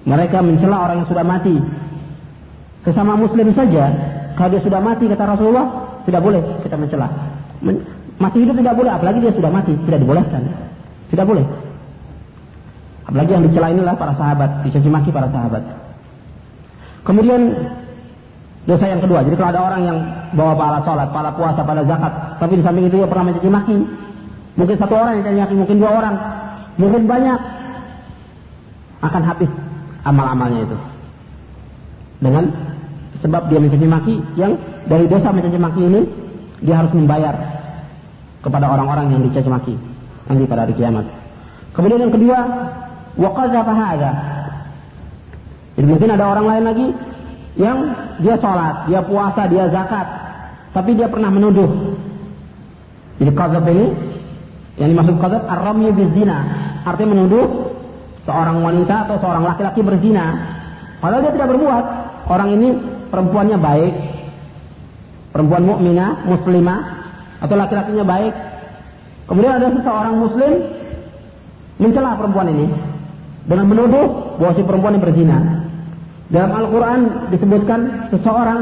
[0.02, 1.56] Mereka mencela orang yang sudah mati.
[2.82, 4.11] Sesama muslim saja,
[4.42, 5.66] kalau dia sudah mati kata Rasulullah,
[6.02, 7.06] tidak boleh kita mencela.
[8.18, 10.42] Masih hidup tidak boleh, apalagi dia sudah mati, tidak dibolehkan.
[11.14, 11.46] Tidak boleh.
[13.06, 15.62] Apalagi yang dicela inilah para sahabat, dicaci maki para sahabat.
[17.06, 17.54] Kemudian
[18.66, 19.98] dosa yang kedua, jadi kalau ada orang yang
[20.34, 23.76] bawa pahala sholat, pahala puasa, pahala zakat, tapi di samping itu dia pernah mencaci maki,
[24.58, 26.14] mungkin satu orang yang mencaci mungkin dua orang,
[26.82, 27.38] mungkin banyak,
[29.06, 29.50] akan habis
[30.02, 30.78] amal-amalnya itu.
[32.18, 32.71] Dengan
[33.22, 34.58] sebab dia mencaci maki yang
[34.90, 36.00] dari dosa mencaci maki ini
[36.62, 37.34] dia harus membayar
[38.42, 39.74] kepada orang-orang yang dicaci maki
[40.26, 41.06] nanti pada hari kiamat.
[41.72, 42.38] Kemudian yang kedua,
[43.16, 44.12] waqadha hadza.
[45.78, 46.86] Jadi mungkin ada orang lain lagi
[47.56, 47.78] yang
[48.20, 50.06] dia sholat, dia puasa, dia zakat,
[50.76, 51.96] tapi dia pernah menuduh.
[53.22, 53.86] Jadi kadzab ini
[54.76, 56.38] yang dimaksud kadzab ar-ramyu bizina,
[56.84, 57.72] artinya menuduh
[58.26, 60.26] seorang wanita atau seorang laki-laki berzina.
[61.00, 61.84] Padahal dia tidak berbuat.
[62.30, 62.68] Orang ini
[63.12, 63.94] perempuannya baik,
[65.36, 66.80] perempuan mukminah, muslimah,
[67.44, 68.34] atau laki-lakinya baik.
[69.28, 70.52] Kemudian ada seseorang muslim
[71.76, 72.66] mencela perempuan ini
[73.44, 75.38] dengan menuduh bahwa si perempuan ini berzina.
[76.32, 78.60] Dalam Al-Quran disebutkan seseorang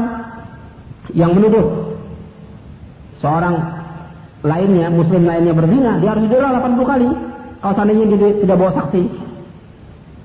[1.15, 1.95] yang menuduh
[3.23, 3.55] seorang
[4.41, 7.09] lainnya, muslim lainnya berzina, dia harus didera 80 kali.
[7.61, 9.03] Kalau seandainya dia tidak bawa saksi.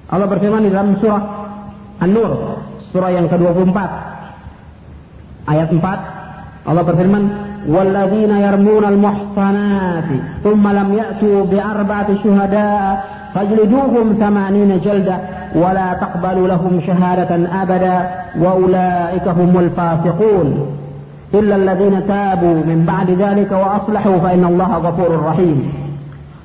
[0.08, 1.22] Allah berfirman di dalam surah
[2.00, 2.32] An-Nur,
[2.94, 3.78] surah yang ke-24,
[5.47, 10.09] ayat 4, Allah berfirman, والذين يرمون المحصنات
[10.43, 15.17] ثم لم يأتوا بأربعة شهداء فاجلدوهم ثمانين جلدة
[15.55, 20.47] ولا تقبلوا لهم شهادة أبدا وأولئك هم الفاسقون
[21.33, 25.59] إلا الذين تابوا من بعد ذلك وأصلحوا فإن الله غفور رحيم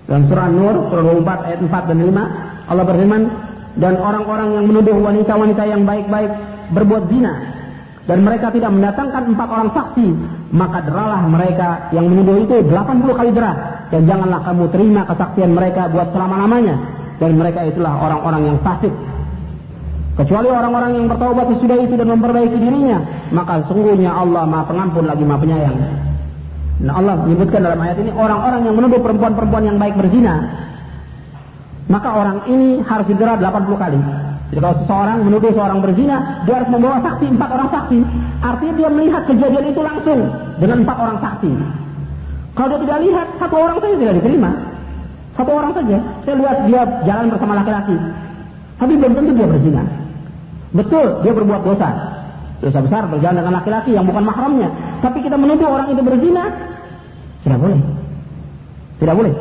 [0.07, 3.23] dalam surah An-Nur surah 24 ayat 4 dan 5 Allah berfirman
[3.75, 6.31] dan orang-orang yang menuduh wanita-wanita yang baik-baik
[6.71, 7.50] berbuat zina
[8.12, 10.08] dan mereka tidak mendatangkan empat orang saksi
[10.52, 13.88] maka deralah mereka yang menuduh itu 80 kali derah.
[13.88, 16.76] Dan janganlah kamu terima kesaksian mereka buat selama-lamanya.
[17.24, 18.92] Dan mereka itulah orang-orang yang fasik.
[20.20, 23.00] Kecuali orang-orang yang bertaubat sesudah itu dan memperbaiki dirinya
[23.32, 25.78] maka sungguhnya Allah maha pengampun lagi maha penyayang.
[26.84, 30.68] Nah Allah menyebutkan dalam ayat ini orang-orang yang menuduh perempuan-perempuan yang baik berzina
[31.88, 34.00] maka orang ini harus digerak 80 kali
[34.52, 38.00] jadi kalau seseorang menuduh seorang berzina, dia harus membawa saksi empat orang saksi.
[38.44, 40.20] Artinya dia melihat kejadian itu langsung
[40.60, 41.52] dengan empat orang saksi.
[42.52, 44.52] Kalau dia tidak lihat, satu orang saja tidak diterima.
[45.40, 45.98] Satu orang saja.
[46.28, 47.96] Saya lihat dia jalan bersama laki-laki.
[48.76, 49.84] Tapi belum tentu dia berzina.
[50.76, 51.90] Betul, dia berbuat dosa.
[52.60, 54.68] Dosa besar berjalan dengan laki-laki yang bukan mahramnya.
[55.00, 56.44] Tapi kita menuduh orang itu berzina,
[57.48, 57.80] tidak boleh.
[59.00, 59.34] Tidak boleh.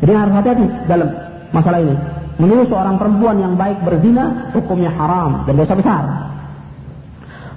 [0.00, 1.08] Jadi harus hati-hati dalam
[1.52, 6.02] masalah ini menuduh seorang perempuan yang baik berzina hukumnya haram dan dosa besar.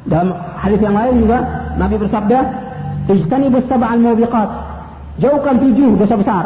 [0.07, 0.29] Dalam
[0.61, 1.39] hadis yang lain juga
[1.75, 2.39] Nabi bersabda,
[3.11, 4.49] "Ijtanibus sab'al mubiqat."
[5.17, 6.45] Jauhkan tujuh dosa besar.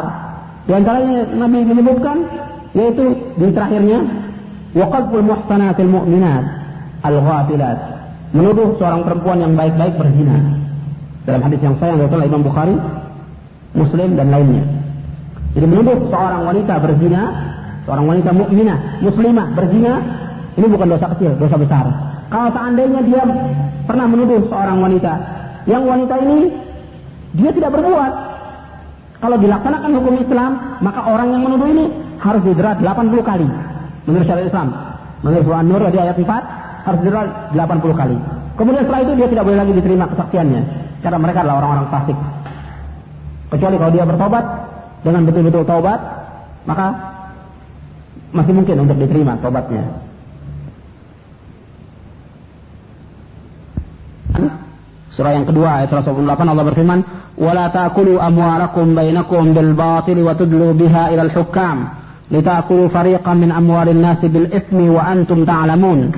[0.64, 2.24] Di antaranya Nabi menyebutkan
[2.72, 4.00] yaitu di terakhirnya
[4.72, 6.44] waqadful muhsanatil mu'minat
[7.04, 7.78] al-ghafilat.
[8.32, 10.56] Menuduh seorang perempuan yang baik-baik berzina.
[11.28, 12.74] Dalam hadis yang sayang oleh Imam Bukhari,
[13.76, 14.64] Muslim dan lainnya.
[15.52, 17.51] Jadi menuduh seorang wanita berzina
[17.86, 19.94] seorang wanita mukminah, muslimah berzina,
[20.54, 21.84] ini bukan dosa kecil, dosa besar.
[22.28, 23.22] Kalau seandainya dia
[23.84, 25.12] pernah menuduh seorang wanita,
[25.68, 26.38] yang wanita ini
[27.36, 28.12] dia tidak berbuat.
[29.22, 30.50] Kalau dilaksanakan hukum Islam,
[30.82, 31.84] maka orang yang menuduh ini
[32.18, 33.46] harus dijerat 80 kali
[34.06, 34.68] menurut syariat Islam.
[35.22, 38.16] Menurut surah An-Nur di ayat 4 harus dijerat 80 kali.
[38.58, 40.62] Kemudian setelah itu dia tidak boleh lagi diterima kesaksiannya.
[41.02, 42.18] Karena mereka adalah orang-orang fasik.
[43.54, 44.44] Kecuali kalau dia bertobat
[45.02, 46.00] dengan betul-betul taubat,
[46.66, 46.86] maka
[48.32, 49.84] masih mungkin untuk diterima tobatnya.
[55.12, 57.00] Surah yang kedua ayat 128 Allah berfirman,
[57.36, 62.00] "Wala ta'kulu amwalakum bainakum bil batil wa tudlu biha ila al-hukam
[62.32, 66.16] litakulu fariqan min amwalin nasi bil ithmi wa antum ta'lamun."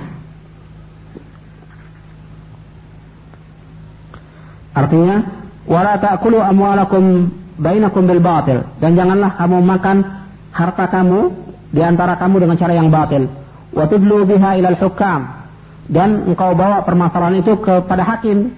[4.79, 5.17] Artinya,
[5.67, 9.97] "Wala ta'kulu amwalakum bainakum bil batil." Dan janganlah kamu makan
[10.55, 11.44] harta kamu
[11.75, 13.27] di antara kamu dengan cara yang batil.
[13.75, 15.43] Wa tudlu biha ilal hukam.
[15.91, 18.55] Dan engkau bawa permasalahan itu kepada hakim.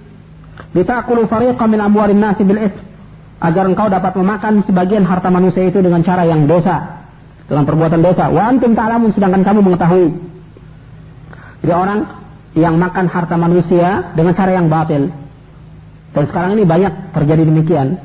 [0.77, 2.61] Litakulu fariqan min amwalin nasi bil.
[3.41, 7.09] Agar engkau dapat memakan sebagian harta manusia itu dengan cara yang dosa.
[7.49, 8.29] Dengan perbuatan dosa.
[8.29, 10.09] Wa antum ta'lamun sedangkan kamu mengetahui.
[11.65, 12.01] Jadi orang
[12.53, 15.09] yang makan harta manusia dengan cara yang batil.
[16.13, 17.97] Dan sekarang ini banyak terjadi demikian.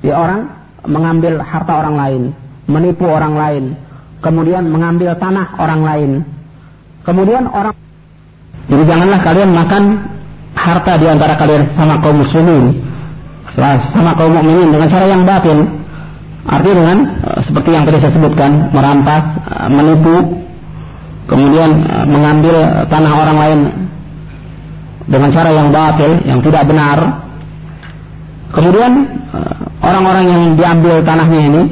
[0.00, 0.48] Di orang
[0.84, 2.22] mengambil harta orang lain,
[2.68, 3.64] menipu orang lain,
[4.20, 6.10] kemudian mengambil tanah orang lain.
[7.06, 7.74] Kemudian orang
[8.66, 9.82] jadi janganlah kalian makan
[10.56, 12.86] harta di antara kalian sama kaum muslimin
[13.56, 15.58] sama kaum mukminin dengan cara yang batin.
[16.46, 20.46] Artinya dengan uh, seperti yang tadi saya sebutkan, merampas, uh, menipu,
[21.26, 23.60] kemudian uh, mengambil tanah orang lain
[25.10, 26.98] dengan cara yang batil, yang tidak benar.
[28.46, 28.92] Kemudian
[29.82, 31.62] orang-orang yang diambil tanahnya ini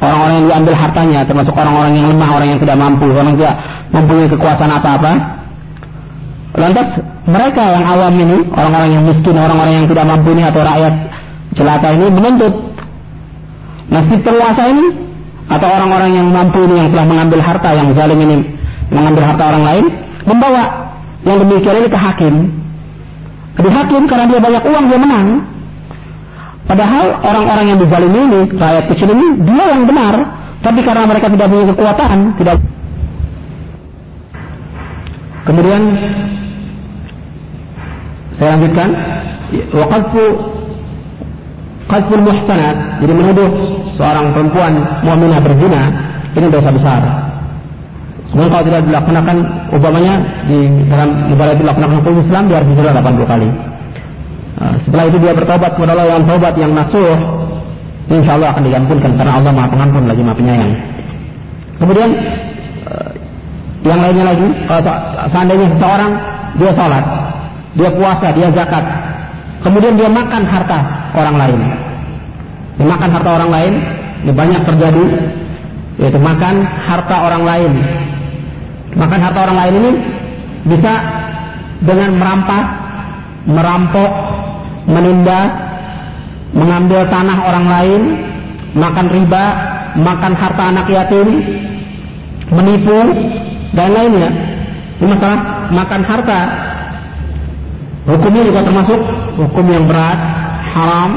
[0.00, 3.56] orang-orang yang diambil hartanya termasuk orang-orang yang lemah, orang yang tidak mampu, orang yang tidak
[3.92, 5.12] mempunyai kekuasaan apa-apa.
[6.50, 6.88] Lantas
[7.30, 10.94] mereka yang awam ini, orang-orang yang miskin, orang-orang yang tidak mampu ini atau rakyat
[11.54, 12.54] jelata ini menuntut
[13.90, 14.84] nasib penguasa ini
[15.50, 18.36] atau orang-orang yang mampu ini yang telah mengambil harta yang zalim ini
[18.90, 19.84] mengambil harta orang lain
[20.26, 20.62] membawa
[21.26, 22.34] yang demikian ini ke hakim.
[23.60, 25.26] Di hakim karena dia banyak uang dia menang.
[26.68, 30.14] Padahal orang-orang yang dizalimi ini, rakyat kecil ini, dia yang benar.
[30.60, 32.56] Tapi karena mereka tidak punya kekuatan, tidak.
[35.48, 35.82] Kemudian
[38.36, 38.88] saya lanjutkan.
[39.50, 40.24] Waqadfu
[41.90, 43.50] qadful muhsanat, jadi menuduh
[43.98, 45.82] seorang perempuan mu'minah berzina,
[46.38, 47.02] ini dosa besar.
[48.30, 49.36] Kemudian kalau tidak dilaksanakan,
[49.74, 50.14] umpamanya
[50.46, 53.48] di dalam itu dilaksanakan hukum Islam, dia harus dijerat 80 kali.
[54.60, 57.16] Nah, setelah itu dia bertobat kepada Allah yang tobat yang nasuh,
[58.12, 60.72] insya Allah akan diampunkan karena Allah maha pengampun lagi maha penyayang.
[61.80, 62.10] Kemudian
[62.84, 63.10] eh,
[63.88, 64.82] yang lainnya lagi, kalau
[65.32, 66.12] seandainya seseorang
[66.60, 67.04] dia sholat,
[67.72, 68.84] dia puasa, dia zakat,
[69.64, 70.78] kemudian dia makan harta
[71.16, 71.60] orang lain,
[72.76, 73.72] dia makan harta orang lain,
[74.28, 75.04] ini banyak terjadi,
[76.04, 77.72] yaitu makan harta orang lain,
[78.90, 79.92] Makan harta orang lain ini
[80.66, 80.92] bisa
[81.86, 82.66] dengan merampas,
[83.46, 84.10] merampok,
[84.90, 85.50] menindas,
[86.50, 88.02] mengambil tanah orang lain,
[88.74, 89.44] makan riba,
[89.94, 91.28] makan harta anak yatim,
[92.50, 93.00] menipu,
[93.74, 94.30] dan lainnya.
[95.00, 96.40] Ini masalah makan harta.
[98.10, 99.00] Hukumnya juga termasuk
[99.38, 100.18] hukum yang berat,
[100.74, 101.10] haram.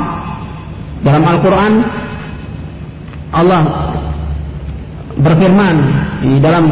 [1.03, 1.73] Dalam Al-Quran,
[3.35, 3.63] Allah
[5.19, 5.75] berfirman
[6.23, 6.65] di dalam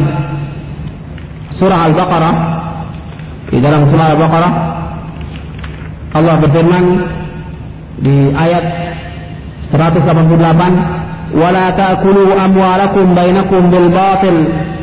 [1.60, 2.36] surah Al-Baqarah
[3.52, 4.52] di dalam surah Al-Baqarah
[6.17, 6.85] Allah berfirman
[8.01, 8.65] di ayat
[9.73, 14.37] 188 ولا تأكلوا أموالكم بينكم بالباطل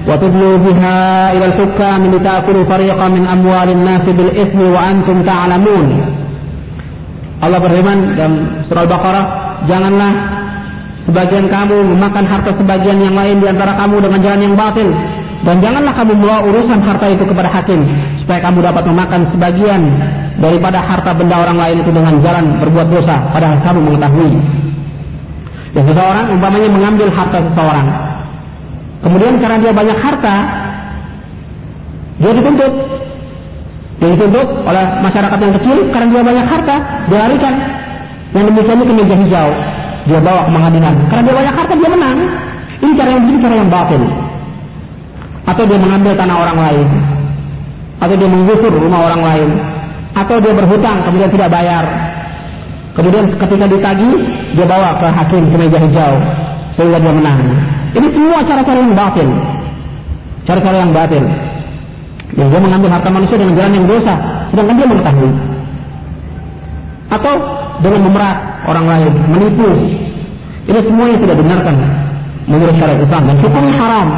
[0.07, 0.97] وتدلوا بها
[1.33, 5.88] إلى الحكام لتأكلوا فريقا من أموال الناس بالإثم وأنتم تعلمون
[7.43, 8.33] Allah berfirman dalam
[8.71, 9.25] surah Al-Baqarah
[9.67, 10.12] janganlah
[11.03, 14.88] sebagian kamu memakan harta sebagian yang lain di antara kamu dengan jalan yang batil
[15.46, 17.87] dan janganlah kamu membawa urusan harta itu kepada hakim
[18.27, 19.83] supaya kamu dapat memakan sebagian
[20.42, 24.31] daripada harta benda orang lain itu dengan jalan berbuat dosa padahal kamu mengetahui.
[25.79, 27.87] Dan seseorang umpamanya mengambil harta seseorang.
[28.98, 30.37] Kemudian karena dia banyak harta,
[32.18, 32.72] dia dituntut.
[33.98, 37.55] Dia dituntut oleh masyarakat yang kecil karena dia banyak harta, dia larikan.
[38.35, 39.51] Yang demikiannya ke meja hijau.
[40.09, 40.94] Dia bawa ke pengadilan.
[41.07, 42.18] Karena dia banyak harta, dia menang.
[42.79, 44.03] Ini cara yang begini, cara yang batil
[45.48, 46.88] atau dia mengambil tanah orang lain,
[48.04, 49.48] atau dia menggusur rumah orang lain,
[50.12, 51.84] atau dia berhutang kemudian tidak bayar,
[52.92, 54.11] kemudian ketika ditagi
[54.52, 56.14] dia bawa ke hakim ke meja hijau
[56.76, 57.40] sehingga dia menang.
[57.96, 59.28] Ini semua cara-cara yang batil,
[60.44, 61.24] cara-cara yang batil.
[62.37, 64.14] Yang dia mengambil harta manusia dengan jalan yang dosa,
[64.52, 65.30] sedangkan dia mengetahui.
[67.08, 67.34] Atau
[67.80, 68.37] dengan memerat
[68.68, 69.70] orang lain, menipu.
[70.68, 71.76] Ini semuanya tidak benarkan
[72.44, 74.08] menurut syariat Islam dan hukumnya haram.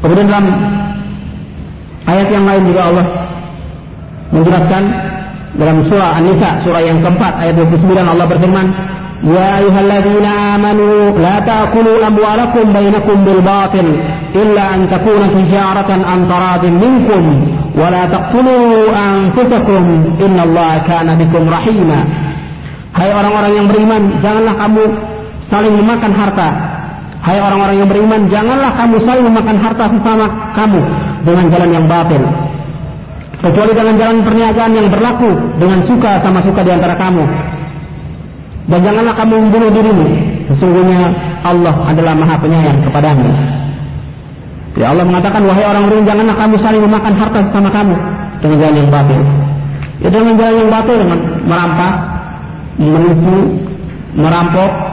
[0.00, 0.46] Kemudian dalam
[2.08, 3.06] ayat yang lain juga Allah
[4.32, 4.82] menjelaskan
[5.60, 8.66] dalam surah An-Nisa surah yang keempat ayat 29 Allah berfirman
[9.20, 14.00] Ya ayyuhalladzina amanu la ta'kulu amwalakum bainakum bil batil
[14.32, 17.44] illa an takuna tijaratan an taradin minkum
[17.76, 22.00] wa la taqtulu anfusakum innallaha kana bikum rahima.
[22.96, 24.84] Hai orang-orang yang beriman janganlah kamu
[25.52, 26.48] saling memakan harta
[27.20, 30.80] Hai orang-orang yang beriman, janganlah kamu saling memakan harta sesama kamu
[31.28, 32.22] dengan jalan yang batil.
[33.40, 35.30] Kecuali dengan jalan perniagaan yang berlaku
[35.60, 37.24] dengan suka sama suka di antara kamu.
[38.72, 40.06] Dan janganlah kamu membunuh dirimu.
[40.48, 41.12] Sesungguhnya
[41.44, 43.28] Allah adalah maha penyayang kepadamu.
[44.80, 47.96] Ya Allah mengatakan, wahai orang beriman, janganlah kamu saling memakan harta sesama kamu
[48.40, 49.20] dengan jalan yang batil.
[50.00, 51.94] Ya dengan jalan yang batil, dengan merampas,
[52.80, 53.38] menipu,
[54.16, 54.89] merampok,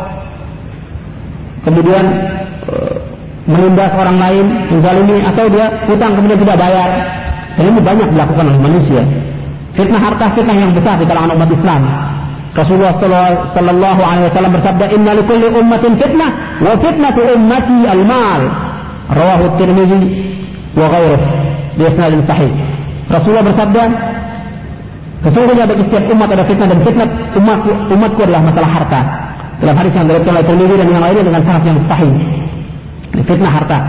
[1.68, 2.06] kemudian
[2.64, 2.74] e,
[3.52, 6.90] menindas orang lain, menzalimi atau dia hutang kemudian tidak bayar.
[7.60, 9.02] Dan ini banyak dilakukan oleh manusia.
[9.76, 11.82] Fitnah harta fitnah yang besar di kalangan umat Islam.
[12.56, 12.98] Rasulullah
[13.54, 16.30] sallallahu alaihi wasallam bersabda, "Inna likulli ummatin fitnah
[16.64, 18.42] wa fitnatu ummati al-mal."
[19.08, 20.02] Rawahu Tirmizi
[20.76, 21.22] wa ghairuh
[21.78, 22.52] bi isnadin sahih.
[23.08, 23.84] Rasulullah bersabda,
[25.18, 27.08] Sesungguhnya bagi setiap umat ada fitnah dan fitnah
[27.42, 29.02] umat umatku adalah masalah harta.
[29.58, 32.14] Dalam hadis yang diriwayatkan oleh Tirmidzi dan yang lainnya dengan sanad yang sahih.
[33.26, 33.80] Fitnah harta.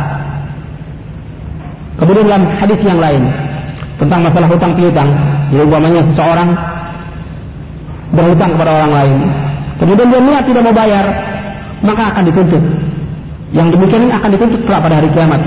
[1.99, 3.23] Kemudian dalam hadis yang lain
[3.99, 5.11] tentang masalah hutang piutang,
[5.51, 6.49] jadi umpamanya seseorang
[8.15, 9.19] berhutang kepada orang lain,
[9.83, 11.05] kemudian dia niat tidak mau bayar,
[11.83, 12.65] maka akan dituntut.
[13.51, 15.43] Yang demikian akan dituntut pada hari kiamat.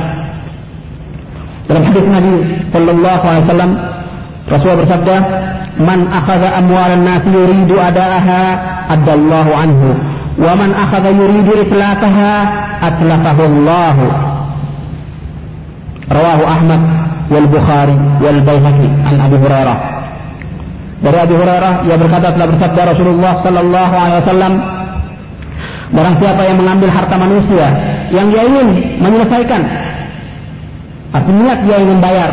[1.71, 2.33] Dalam hadis Nabi
[2.75, 3.71] Sallallahu Alaihi Wasallam,
[4.51, 5.15] Rasulullah bersabda,
[5.79, 8.41] "Man akhadha amwalan nas yuridu adaaha,
[8.91, 12.31] adallahu anhu, wa man akhadha yuridu itlaqaha,
[12.79, 13.97] atlafahu Allah."
[16.11, 16.81] Rawahu Ahmad
[17.31, 19.77] wal Bukhari wal Baihaqi an Abi Hurairah.
[21.01, 24.53] Dari Abi Hurairah ia berkata telah bersabda Rasulullah sallallahu alaihi wasallam
[25.91, 27.67] Barang siapa yang mengambil harta manusia
[28.15, 28.67] yang dia ingin
[29.03, 29.61] menyelesaikan
[31.11, 32.31] artinya dia ingin bayar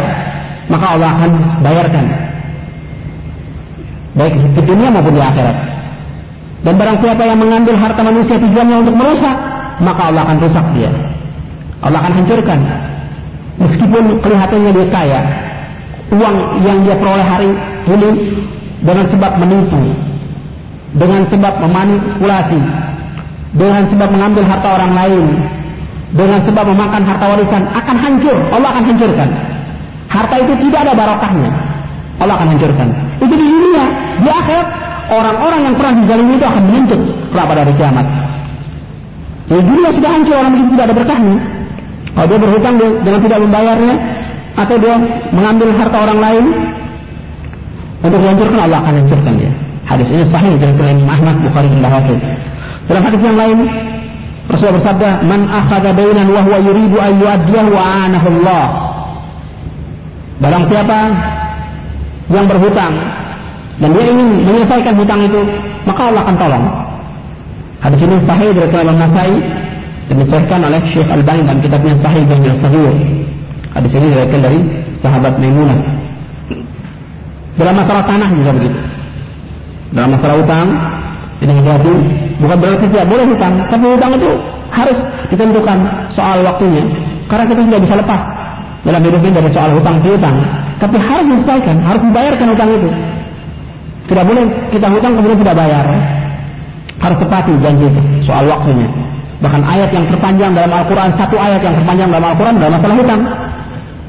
[0.71, 1.33] maka Allah akan
[1.67, 2.05] bayarkan
[4.15, 5.57] baik di dunia maupun di akhirat
[6.67, 9.37] dan barang siapa yang mengambil harta manusia tujuannya untuk merusak
[9.79, 10.91] maka Allah akan rusak dia.
[11.79, 12.59] Allah akan hancurkan.
[13.59, 15.21] Meskipun kelihatannya dia kaya
[16.09, 17.51] uang yang dia peroleh hari
[17.91, 18.11] ini
[18.81, 19.83] dengan sebab menipu
[20.97, 22.61] dengan sebab memanipulasi
[23.59, 25.25] dengan sebab mengambil harta orang lain
[26.17, 28.39] dengan sebab memakan harta warisan akan hancur.
[28.49, 29.29] Allah akan hancurkan.
[30.09, 31.51] Harta itu tidak ada barokahnya.
[32.19, 32.89] Allah akan hancurkan.
[33.21, 33.85] Itu di dunia,
[34.25, 34.69] di akhirat
[35.09, 37.01] orang-orang yang pernah dizalimi itu akan menuntut
[37.33, 38.07] kelak pada hari kiamat.
[39.49, 41.37] Di dunia sudah hancur orang begitu tidak ada berkahnya.
[42.13, 43.95] Kalau dia berhutang dengan tidak membayarnya
[44.59, 44.95] atau dia
[45.33, 46.45] mengambil harta orang lain
[48.05, 49.53] untuk dihancurkan Allah akan hancurkan dia.
[49.89, 52.21] Hadis ini sahih dari Imam Ahmad Bukhari dan Hafiz.
[52.89, 53.59] Dalam hadis yang lain
[54.49, 58.67] Rasulullah bersabda, "Man akhadha bainan wa huwa yuridu an yu'addiyahu anahu Allah."
[60.41, 60.99] Barang siapa
[62.33, 62.93] yang berhutang
[63.79, 65.41] dan dia ingin menyelesaikan hutang itu,
[65.87, 66.65] maka Allah akan tolong.
[67.79, 69.33] Hadis ini sahih dari Imam Nasai
[70.11, 72.91] dan disahkan oleh Syekh Al-Bani dalam kitabnya Sahih Jami' Sahih.
[73.71, 74.59] Hadis ini diriwayatkan dari
[74.99, 75.79] sahabat Maimunah.
[77.55, 78.79] Dalam masalah tanah juga begitu.
[79.95, 80.69] Dalam masalah hutang,
[81.39, 81.95] ini hati
[82.43, 84.31] bukan berarti tidak boleh hutang, tapi hutang itu
[84.75, 84.99] harus
[85.31, 85.79] ditentukan
[86.19, 86.83] soal waktunya.
[87.31, 88.21] Karena kita tidak bisa lepas
[88.83, 90.37] dalam hidup ini dari soal hutang piutang,
[90.83, 92.89] tapi harus diselesaikan, harus dibayarkan hutang itu.
[94.09, 95.85] Tidak boleh kita hutang kemudian tidak bayar.
[96.99, 98.89] Harus tepati janji itu soal waktunya.
[99.39, 103.23] Bahkan ayat yang terpanjang dalam Al-Quran, satu ayat yang terpanjang dalam Al-Quran dalam masalah hutang.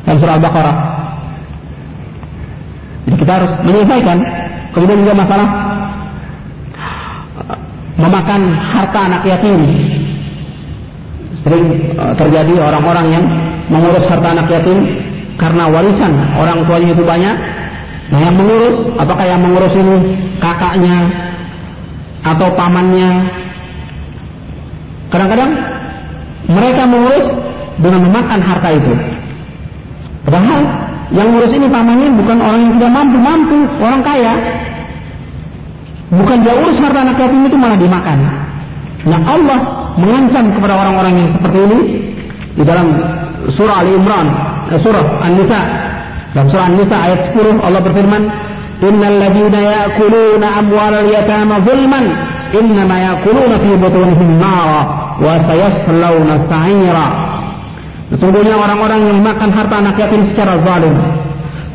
[0.07, 0.75] Dalam surah Al-Baqarah.
[3.05, 4.17] Jadi kita harus menyelesaikan.
[4.73, 5.47] Kemudian juga masalah
[7.99, 9.59] memakan harta anak yatim.
[11.43, 11.65] Sering
[11.99, 13.25] uh, terjadi orang-orang yang
[13.69, 14.77] mengurus harta anak yatim
[15.39, 17.35] karena warisan orang tuanya itu banyak.
[18.09, 19.97] Nah yang mengurus, apakah yang mengurus ini
[20.41, 20.97] kakaknya
[22.25, 23.09] atau pamannya?
[25.13, 25.51] Kadang-kadang
[26.49, 27.27] mereka mengurus
[27.77, 28.93] dengan memakan harta itu.
[30.25, 30.61] Padahal
[31.09, 34.33] yang mengurus ini pamannya bukan orang yang tidak mampu, mampu, orang kaya.
[36.09, 38.17] Bukan dia urus harta anak yatim itu malah dimakan.
[39.05, 39.59] Nah Allah
[39.95, 41.79] mengancam kepada orang-orang yang seperti ini
[42.57, 42.87] di dalam
[43.53, 44.27] surah Ali Imran,
[44.73, 45.61] eh, surah An-Nisa.
[46.29, 48.23] Dalam surah An-Nisa ayat 10 Allah berfirman,
[48.85, 52.05] "Innal ladzina ya'kuluna amwalal yatama zulman,
[52.53, 54.81] innama ya'kuluna fi butunihim nara
[55.17, 57.07] wa sayaslawna sa'ira."
[58.13, 60.93] Sesungguhnya orang-orang yang makan harta anak yatim secara zalim,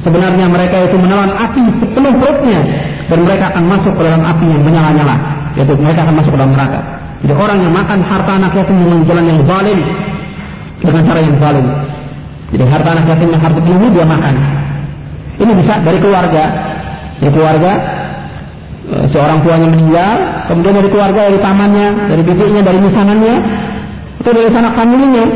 [0.03, 2.61] sebenarnya mereka itu menelan api sepenuh perutnya
[3.07, 5.17] dan mereka akan masuk ke dalam api yang menyala-nyala,
[5.59, 6.81] yaitu mereka akan masuk ke dalam neraka.
[7.27, 9.79] Jadi orang yang makan harta anak yatim dengan jalan yang zalim,
[10.83, 11.67] dengan cara yang zalim.
[12.55, 14.35] Jadi harta anak yatim yang harus dipenuhi dia makan.
[15.43, 16.45] Ini bisa dari keluarga.
[17.19, 17.73] Dari keluarga
[18.95, 23.37] eh, seorang tuanya meninggal, kemudian dari keluarga, dari pamannya, dari bibinya, dari misangannya,
[24.23, 25.27] itu dari sanak familinya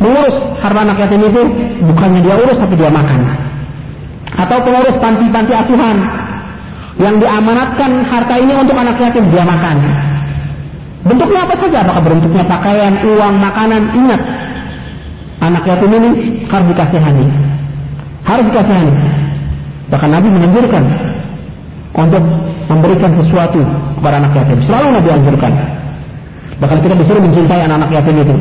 [0.00, 1.42] mengurus harta anak yatim itu
[1.84, 3.20] bukannya dia urus tapi dia makan.
[4.36, 5.96] Atau pengurus panti-panti asuhan
[6.96, 9.76] yang diamanatkan harta ini untuk anak yatim dia makan.
[11.06, 11.86] Bentuknya apa saja?
[11.86, 13.82] Apakah bentuknya pakaian, uang, makanan?
[13.94, 14.20] Ingat,
[15.40, 16.10] anak yatim ini
[16.48, 17.26] harus dikasihani.
[18.24, 18.94] Harus dikasihani.
[19.86, 20.84] Bahkan Nabi menanjurkan
[21.94, 22.22] untuk
[22.66, 23.60] memberikan sesuatu
[24.00, 24.58] kepada anak yatim.
[24.66, 25.52] Selalu Nabi anjurkan.
[26.56, 28.36] Bahkan kita disuruh mencintai anak-anak yatim itu.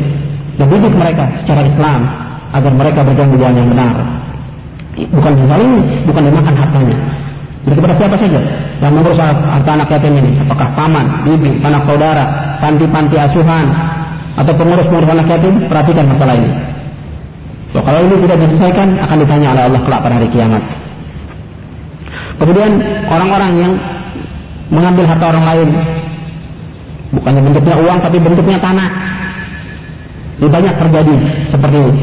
[0.56, 2.00] Dan didik mereka secara Islam
[2.56, 3.96] agar mereka berjalan jalan yang benar.
[4.96, 6.98] Bukan dizalimi, bukan dimakan hartanya.
[7.66, 8.42] Jadi kepada siapa saja
[8.80, 12.24] yang mengurus harta anak yatim ini, apakah paman, bibi, anak saudara,
[12.64, 13.68] panti-panti asuhan,
[14.38, 16.75] atau pengurus-pengurus anak yatim, perhatikan masalah ini.
[17.74, 20.64] So, kalau ini tidak diselesaikan akan ditanya oleh Allah kelak pada hari kiamat.
[22.36, 22.72] Kemudian
[23.08, 23.74] orang-orang yang
[24.70, 25.70] mengambil harta orang lain
[27.16, 28.90] bukannya bentuknya uang tapi bentuknya tanah.
[30.36, 31.16] Ini banyak terjadi
[31.52, 31.94] seperti ini.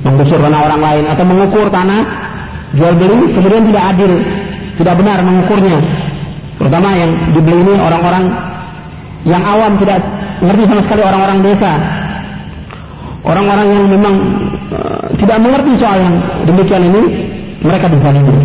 [0.00, 2.00] Menggusur tanah orang lain atau mengukur tanah
[2.76, 4.12] jual beli kemudian tidak adil,
[4.80, 5.76] tidak benar mengukurnya.
[6.56, 8.24] Terutama yang dibeli ini orang-orang
[9.26, 10.00] yang awam tidak
[10.40, 11.72] ngerti sama sekali orang-orang desa
[13.26, 14.14] orang-orang yang memang
[14.72, 17.02] uh, tidak mengerti soal yang demikian ini,
[17.62, 18.36] mereka dizalimi.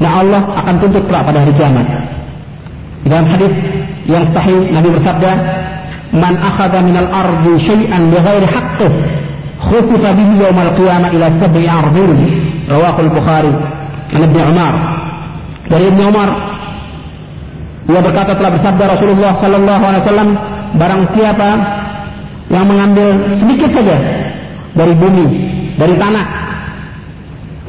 [0.00, 1.86] Nah Allah akan tuntut kelak pada hari kiamat.
[3.04, 3.52] Dalam hadis
[4.08, 5.30] yang sahih Nabi bersabda,
[6.16, 8.92] "Man akhadha minal ardi syai'an bighairi haqqih,
[9.60, 12.10] khusifa bihi yawmal qiyamah ila sab'i ardin."
[12.64, 13.52] Rawahu al-Bukhari.
[14.14, 14.74] An Ibnu Umar.
[15.68, 16.28] Dari Ibnu Umar
[17.84, 20.30] ia berkata telah bersabda Rasulullah sallallahu alaihi wasallam,
[20.80, 21.48] barang siapa
[22.48, 23.96] yang mengambil sedikit saja
[24.74, 25.26] dari bumi,
[25.78, 26.26] dari tanah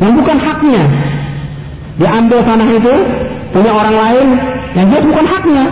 [0.02, 0.84] yang bukan haknya,
[2.02, 2.94] diambil tanah itu
[3.56, 4.28] punya orang lain
[4.76, 5.66] yang dia bukan haknya,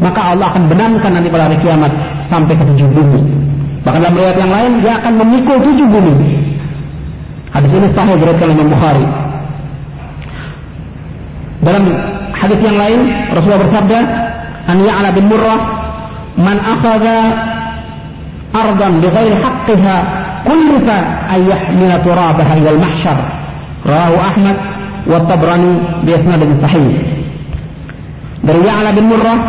[0.00, 1.92] maka Allah akan benamkan nanti pada hari kiamat
[2.32, 3.20] sampai ke tujuh bumi.
[3.84, 6.14] Bahkan dalam riwayat yang lain dia akan memikul tujuh bumi.
[7.52, 9.06] Hadis ini sahih diriwayatkan oleh Bukhari.
[11.64, 11.82] Dalam
[12.34, 13.98] hadis yang lain Rasulullah bersabda,
[14.68, 15.60] "An ya'la bin Murrah
[16.34, 17.18] man akhadha
[18.54, 19.96] ardan bighairi haqqiha
[20.46, 20.96] kullifa
[21.34, 23.18] ay yahmila turabaha ila al-mahsyar."
[23.84, 24.56] Rawahu Ahmad
[25.04, 25.74] wa Tabrani
[26.06, 26.88] bi isnadin sahih.
[28.44, 29.40] Dari Ya'la bin Murrah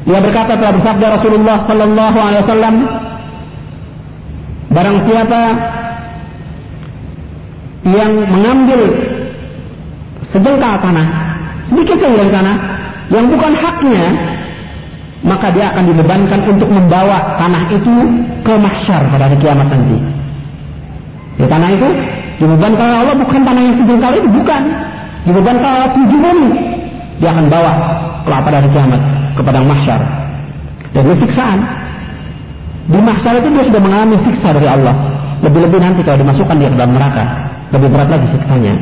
[0.00, 2.76] dia berkata telah bersabda Rasulullah sallallahu alaihi wasallam
[4.70, 5.42] Barang siapa
[7.90, 8.80] yang mengambil
[10.30, 11.06] sejengkal tanah,
[11.66, 12.56] sedikit saja tanah,
[13.10, 14.04] yang bukan haknya,
[15.20, 17.94] maka dia akan dibebankan untuk membawa tanah itu
[18.40, 19.98] ke mahsyar pada hari kiamat nanti.
[21.36, 21.88] Ya, tanah itu
[22.40, 24.62] dibebankan oleh Allah bukan tanah yang sejengkal itu, bukan.
[25.28, 26.50] Dibebankan oleh tujuh bumi.
[27.20, 27.72] Dia akan bawa
[28.24, 29.00] kelapa dari kiamat
[29.36, 30.00] kepada mahsyar.
[30.96, 31.60] Dan itu siksaan.
[32.88, 34.96] Di mahsyar itu dia sudah mengalami siksa dari Allah.
[35.44, 37.24] Lebih-lebih nanti kalau dimasukkan dia ke dalam neraka.
[37.76, 38.74] Lebih berat lagi siksanya.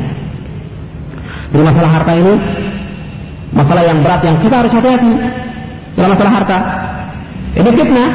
[1.51, 2.33] Jadi masalah harta ini
[3.49, 5.13] masalah yang berat yang kita harus hati-hati
[5.99, 6.57] dalam masalah harta.
[7.59, 8.09] Ini fitnah.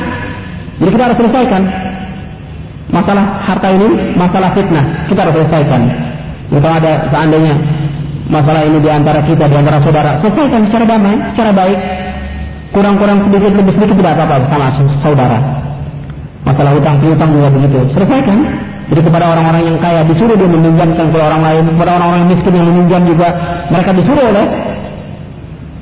[0.80, 1.62] Jadi kita harus selesaikan.
[2.88, 4.84] Masalah harta ini masalah fitnah.
[5.04, 5.80] Kita harus selesaikan.
[6.48, 7.54] Jadi kalau ada seandainya
[8.32, 11.78] masalah ini di antara kita, di antara saudara, selesaikan secara damai, secara baik.
[12.74, 14.66] Kurang-kurang sedikit, lebih sedikit tidak apa-apa sama
[14.98, 15.38] saudara.
[16.42, 17.78] Masalah hutang piutang juga begitu.
[17.94, 18.38] Selesaikan.
[18.84, 22.66] Jadi kepada orang-orang yang kaya disuruh dia meminjamkan kepada orang lain, kepada orang-orang miskin yang
[22.68, 23.28] meminjam juga
[23.72, 24.44] mereka disuruh oleh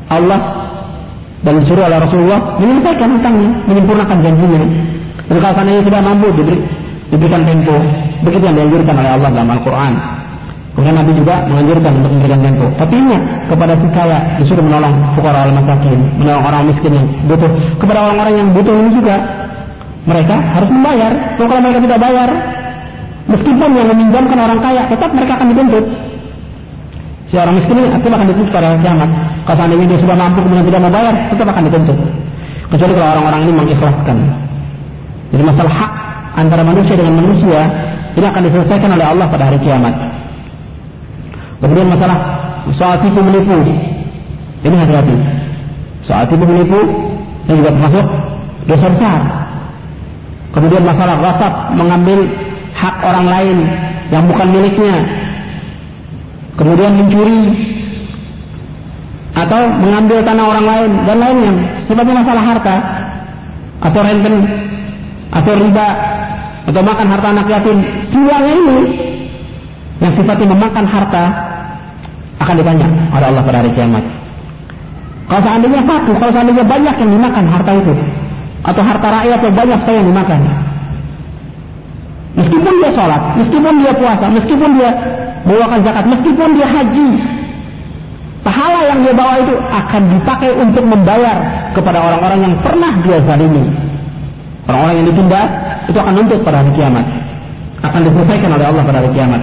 [0.07, 0.62] Allah
[1.43, 4.63] dan disuruh oleh Rasulullah menyelesaikan hutangnya, menyempurnakan janjinya.
[5.27, 6.59] Dan kalau seandainya tidak mampu diberi,
[7.11, 7.77] diberikan tempo,
[8.27, 9.93] begitu yang dianjurkan oleh Allah dalam Al-Quran.
[10.73, 12.67] Kemudian Nabi juga menganjurkan untuk memberikan tempo.
[12.81, 13.23] Tapi ingat
[13.53, 17.51] kepada si kaya disuruh menolong fukara al masakin, menolong orang miskin yang butuh.
[17.77, 19.17] Kepada orang-orang yang butuh ini juga
[20.09, 21.13] mereka harus membayar.
[21.37, 22.31] Kalau mereka tidak bayar,
[23.33, 25.85] Meskipun yang meminjamkan orang kaya, tetap mereka akan dituntut.
[27.31, 29.11] Si orang miskin ini akan dituntut pada kiamat.
[29.43, 31.99] Kalau seandainya dia sudah mampu kemudian tidak mau bayar, tetap akan dituntut.
[32.71, 34.17] Kecuali kalau orang-orang ini mengikhlaskan.
[35.33, 35.93] Jadi masalah hak
[36.39, 37.61] antara manusia dengan manusia
[38.13, 39.95] ini akan diselesaikan oleh Allah pada hari kiamat.
[41.61, 42.17] Kemudian masalah
[42.77, 43.57] soal tipu menipu.
[44.63, 45.17] Ini hati-hati.
[46.07, 46.79] Soal tipu menipu
[47.51, 48.07] ini juga termasuk
[48.71, 49.21] dosa besar.
[50.53, 52.29] Kemudian masalah wasap mengambil
[52.77, 53.59] hak orang lain
[54.13, 54.97] yang bukan miliknya,
[56.61, 57.72] kemudian mencuri
[59.33, 61.53] atau mengambil tanah orang lain dan lainnya,
[61.89, 62.77] sebabnya masalah harta.
[63.83, 64.35] Atau renten
[65.35, 65.89] atau riba.
[66.63, 67.79] Atau makan harta anak yatim,
[68.15, 68.79] semuanya ini
[69.99, 71.25] yang sifatnya memakan harta
[72.39, 74.05] akan ditanya oleh Allah pada hari kiamat.
[75.27, 77.95] Kalau seandainya satu, kalau seandainya banyak yang dimakan harta itu,
[78.63, 80.39] atau harta rakyat yang banyak saya yang dimakan,
[82.33, 84.91] Meskipun dia sholat, meskipun dia puasa, meskipun dia
[85.45, 87.09] bawakan zakat, meskipun dia haji,
[88.43, 91.37] pahala yang dia bawa itu akan dipakai untuk membayar
[91.73, 93.65] kepada orang-orang yang pernah dia zalimi.
[94.67, 95.51] Orang-orang yang ditindas
[95.91, 97.07] itu akan nuntut pada hari kiamat.
[97.83, 99.43] Akan diselesaikan oleh Allah pada hari kiamat.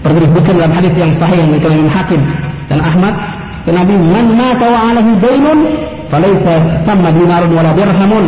[0.00, 2.20] Seperti disebutkan dalam hadis yang sahih yang dikatakan Imam Hakim
[2.70, 3.14] dan Ahmad,
[3.66, 5.58] ke Nabi, "Man mata wa alaihi dainun,
[6.06, 6.54] falaysa
[6.86, 8.24] sama dinarun wala dirhamun,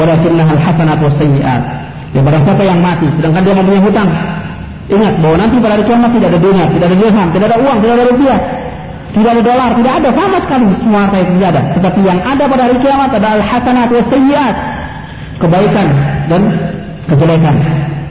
[0.00, 1.62] walakinnaha al-hasanat was sayyi'at."
[2.16, 4.10] Ya barang siapa yang mati, sedangkan dia mempunyai hutang.
[4.90, 7.78] Ingat bahwa nanti pada hari kiamat tidak ada dunia, tidak ada dirham, tidak ada uang,
[7.78, 8.40] tidak ada rupiah,
[9.14, 11.62] tidak ada dolar, tidak ada sama sekali semua harta itu tidak ada.
[11.78, 14.46] Tetapi yang ada pada hari kiamat adalah al-hasanat wa.
[15.40, 15.88] Kebaikan
[16.28, 16.42] dan
[17.08, 17.56] kejelekan.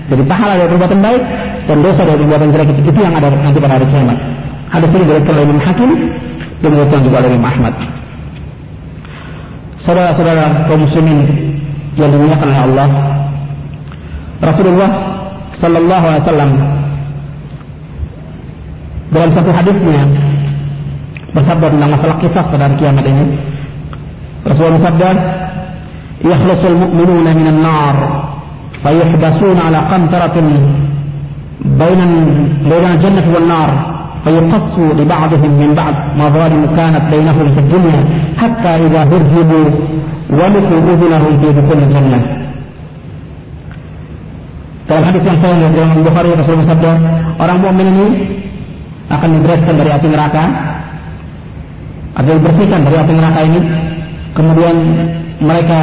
[0.09, 1.23] Jadi pahala dari perbuatan baik
[1.69, 4.17] dan dosa dari perbuatan jelek itu, itu yang ada nanti pada hari kiamat.
[4.69, 5.91] Ada sini dari oleh Imam Hakim
[6.63, 7.73] dan diriwayatkan juga oleh Imam Ahmad.
[9.83, 11.19] Saudara-saudara kaum muslimin
[11.99, 12.89] yang dimuliakan oleh Allah,
[14.39, 15.08] Rasulullah
[15.59, 16.51] Sallallahu Alaihi Wasallam
[19.09, 20.01] dalam satu hadisnya
[21.35, 23.25] bersabda tentang masalah kisah pada hari kiamat ini.
[24.47, 25.09] Rasulullah bersabda,
[26.23, 27.95] "Yakhlasul mu'minuna minan nar,
[28.81, 30.47] fayuhbasuna ala qantaratin
[31.59, 32.01] بين
[32.71, 33.69] بين الجنة والنار
[34.23, 38.05] فيقص لبعضهم من بعض مظالم كانت بينهم في الدنيا
[38.37, 39.69] حتى إذا هرهبوا
[40.29, 42.38] ولقوا أذنهم في دخول الجنة
[44.89, 46.91] Dalam hadis yang saya lihat dalam Bukhari Rasulullah bersabda,
[47.37, 48.07] orang mukmin ini
[49.05, 50.43] akan dibebaskan dari api neraka
[52.17, 53.59] atau dibersihkan dari api neraka ini
[54.33, 54.75] kemudian
[55.45, 55.79] mereka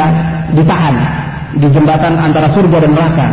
[0.58, 0.96] ditahan
[1.54, 3.26] di jembatan antara surga dan neraka.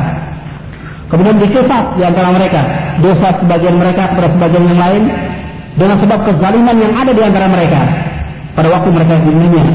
[1.09, 2.61] Kemudian dikisah di antara mereka
[3.01, 5.03] dosa sebagian mereka kepada sebagian yang lain
[5.74, 7.82] dengan sebab kezaliman yang ada di antara mereka
[8.53, 9.65] pada waktu mereka di dunia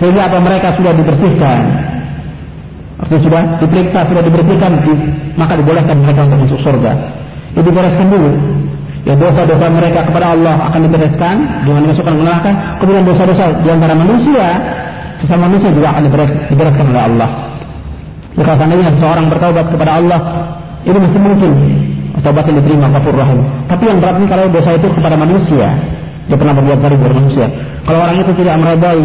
[0.00, 0.40] sehingga apa?
[0.40, 1.62] Mereka sudah dibersihkan
[2.98, 4.72] artinya sudah diperiksa sudah dibersihkan
[5.38, 6.92] maka dibolehkan mereka untuk masuk surga.
[7.54, 8.30] Itu dibereskan dulu.
[9.06, 12.50] Ya dosa-dosa mereka kepada Allah akan dibereskan dengan dimasukkan ke neraka.
[12.82, 14.46] Kemudian dosa-dosa di antara manusia
[15.22, 16.02] sesama manusia juga akan
[16.50, 17.28] dibereskan oleh Allah.
[18.34, 20.20] Jika seandainya seseorang bertaubat kepada Allah
[20.82, 21.52] itu masih mungkin
[22.18, 23.40] taubat yang diterima kafur rahim.
[23.70, 25.68] Tapi yang berat ini kalau dosa itu kepada manusia.
[26.28, 27.46] Dia pernah berbuat kepada manusia.
[27.88, 29.02] Kalau orang itu tidak meredai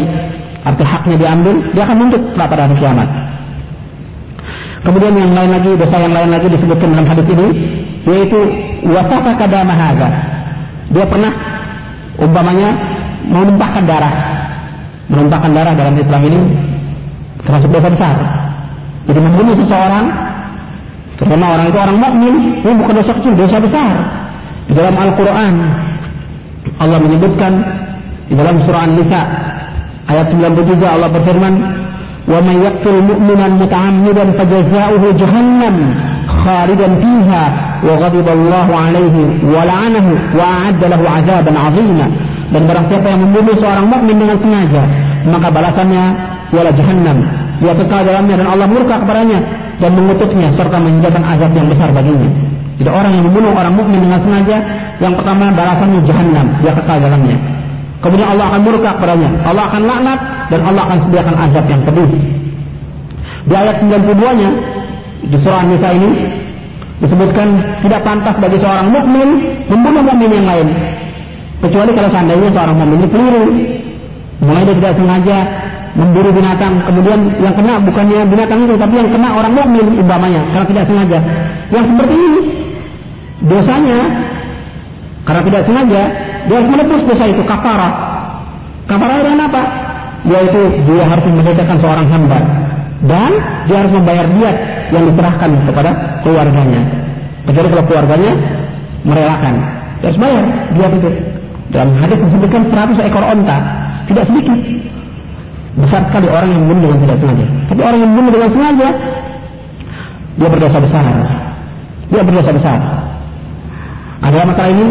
[0.64, 3.10] arti haknya diambil dia akan nuntut pada hari kiamat
[4.84, 7.48] kemudian yang lain lagi dosa yang lain lagi disebutkan dalam hadis ini
[8.04, 8.40] yaitu
[8.88, 10.10] wasafa kadama hadza.
[10.92, 11.34] Dia pernah
[12.20, 12.70] umpamanya
[13.26, 14.16] menumpahkan darah.
[15.08, 16.40] Menumpahkan darah dalam Islam ini
[17.44, 18.16] termasuk dosa besar.
[19.04, 20.06] Jadi membunuh seseorang
[21.20, 23.94] terutama orang itu orang mukmin, ini bukan dosa kecil, dosa besar.
[24.64, 25.56] Di dalam Al-Qur'an
[26.80, 27.52] Allah menyebutkan
[28.32, 29.22] di dalam surah An-Nisa
[30.08, 31.54] ayat 93 Allah berfirman,
[32.29, 35.77] "Wa may yaqtul mu'minan muta'ammidan fajaza'uhu jahannam
[36.29, 37.43] خالدا فيها
[37.89, 39.17] وغضب الله عليه
[39.55, 40.07] ولعنه
[40.39, 42.07] وأعد له عذابا عظيما
[42.49, 44.83] dan barang siapa yang membunuh seorang mukmin dengan sengaja
[45.29, 46.05] maka balasannya
[46.49, 47.19] ialah jahannam
[47.61, 49.39] dia kekal dalamnya dan Allah murka kepadanya
[49.85, 52.29] dan mengutuknya serta menyediakan azab yang besar baginya
[52.81, 54.57] jadi orang yang membunuh orang mukmin dengan sengaja
[54.97, 57.37] yang pertama balasannya jahannam dia kekal dalamnya
[58.01, 60.21] kemudian Allah akan murka kepadanya Allah akan laknat
[60.52, 62.10] dan Allah akan sediakan azab yang pedih.
[63.44, 64.50] Di ayat 92 nya
[65.24, 66.10] di surah Nisa ini
[67.04, 67.48] disebutkan
[67.84, 69.30] tidak pantas bagi seorang mukmin
[69.68, 70.68] membunuh mukmin yang lain.
[71.60, 73.46] Kecuali kalau seandainya seorang mukmin ini keliru.
[74.44, 75.38] Mulai dia tidak sengaja
[75.94, 80.68] memburu binatang kemudian yang kena bukannya binatang itu tapi yang kena orang mukmin umpamanya karena
[80.68, 81.20] tidak sengaja.
[81.72, 82.42] Yang seperti ini
[83.44, 84.00] dosanya
[85.24, 86.02] karena tidak sengaja
[86.48, 87.90] dia harus menebus dosa itu kafara
[88.88, 89.62] kafara dengan apa
[90.24, 92.40] yaitu dia harus memerdekakan seorang hamba
[93.04, 93.32] dan
[93.68, 94.58] dia harus membayar diat
[94.96, 95.92] yang diserahkan kepada
[96.24, 96.82] keluarganya.
[97.44, 98.34] Kecuali kalau keluarganya
[99.04, 99.54] merelakan,
[100.00, 101.10] dia harus bayar diat itu.
[101.74, 103.58] Dalam hadis disebutkan 100 ekor onta,
[104.08, 104.60] tidak sedikit.
[105.74, 107.46] Besar sekali orang yang membunuh dengan tidak sengaja.
[107.66, 108.90] Tapi orang yang membunuh dengan sengaja,
[110.38, 111.04] dia berdosa besar.
[112.14, 112.80] Dia berdosa besar.
[114.24, 114.86] Ada masalah ini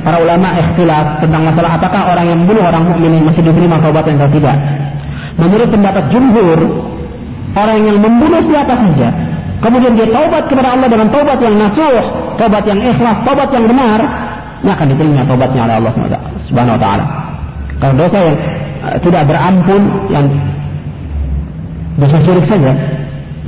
[0.00, 4.32] para ulama ikhtilaf tentang masalah apakah orang yang membunuh orang mukmin masih diterima taubatnya atau
[4.32, 4.56] tidak.
[5.38, 6.60] Menurut pendapat jumhur,
[7.56, 9.08] Orang yang membunuh siapa saja,
[9.64, 11.96] kemudian dia taubat kepada Allah dengan taubat yang nasuh,
[12.36, 14.00] taubat yang ikhlas, taubat yang benar,
[14.60, 15.92] ini akan diterima taubatnya oleh Allah
[16.46, 17.04] Subhanahu wa taala.
[17.78, 18.36] Kalau dosa yang
[18.84, 19.82] uh, tidak berampun
[20.12, 20.26] yang
[21.96, 22.72] dosa syirik saja,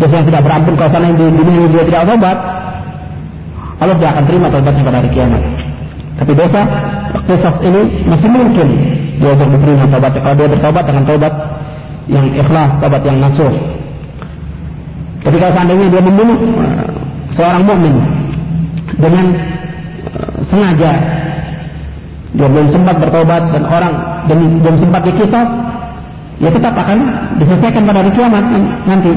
[0.01, 2.38] dosa yang tidak berampun kalau sana di dunia dia tidak taubat,
[3.84, 5.43] Allah tidak akan terima taubatnya pada hari kiamat.
[6.24, 6.61] Tapi dosa
[7.30, 8.68] kisah ini masih mungkin
[9.20, 11.34] dia untuk diterima taubat kalau dia bertobat dengan taubat
[12.11, 13.54] yang ikhlas, taubat yang nasuh.
[15.22, 16.90] Kalau seandainya dia membunuh uh,
[17.38, 17.94] seorang mukmin
[18.98, 19.26] dengan
[20.11, 20.92] uh, sengaja,
[22.34, 23.94] dia belum sempat bertobat dan orang
[24.26, 25.44] dan belum sempat dikisah,
[26.42, 26.98] ya tetap akan
[27.38, 28.44] diselesaikan pada hari kiamat
[28.88, 29.12] nanti.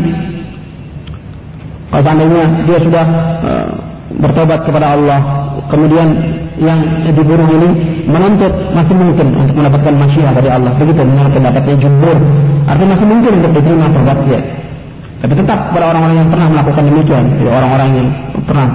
[1.90, 3.06] Kalau seandainya dia sudah
[3.42, 3.70] uh,
[4.22, 5.20] bertobat kepada Allah,
[5.72, 6.10] kemudian
[6.62, 6.80] yang
[7.10, 7.70] dibunuh ini
[8.08, 10.72] menuntut masih mungkin untuk mendapatkan masyiah dari Allah.
[10.80, 12.18] Begitu menurut pendapatnya jumhur.
[12.68, 14.40] Artinya masih mungkin untuk diterima tobatnya.
[15.24, 18.08] Tapi tetap kepada orang-orang yang pernah melakukan demikian, orang-orang yang
[18.44, 18.68] pernah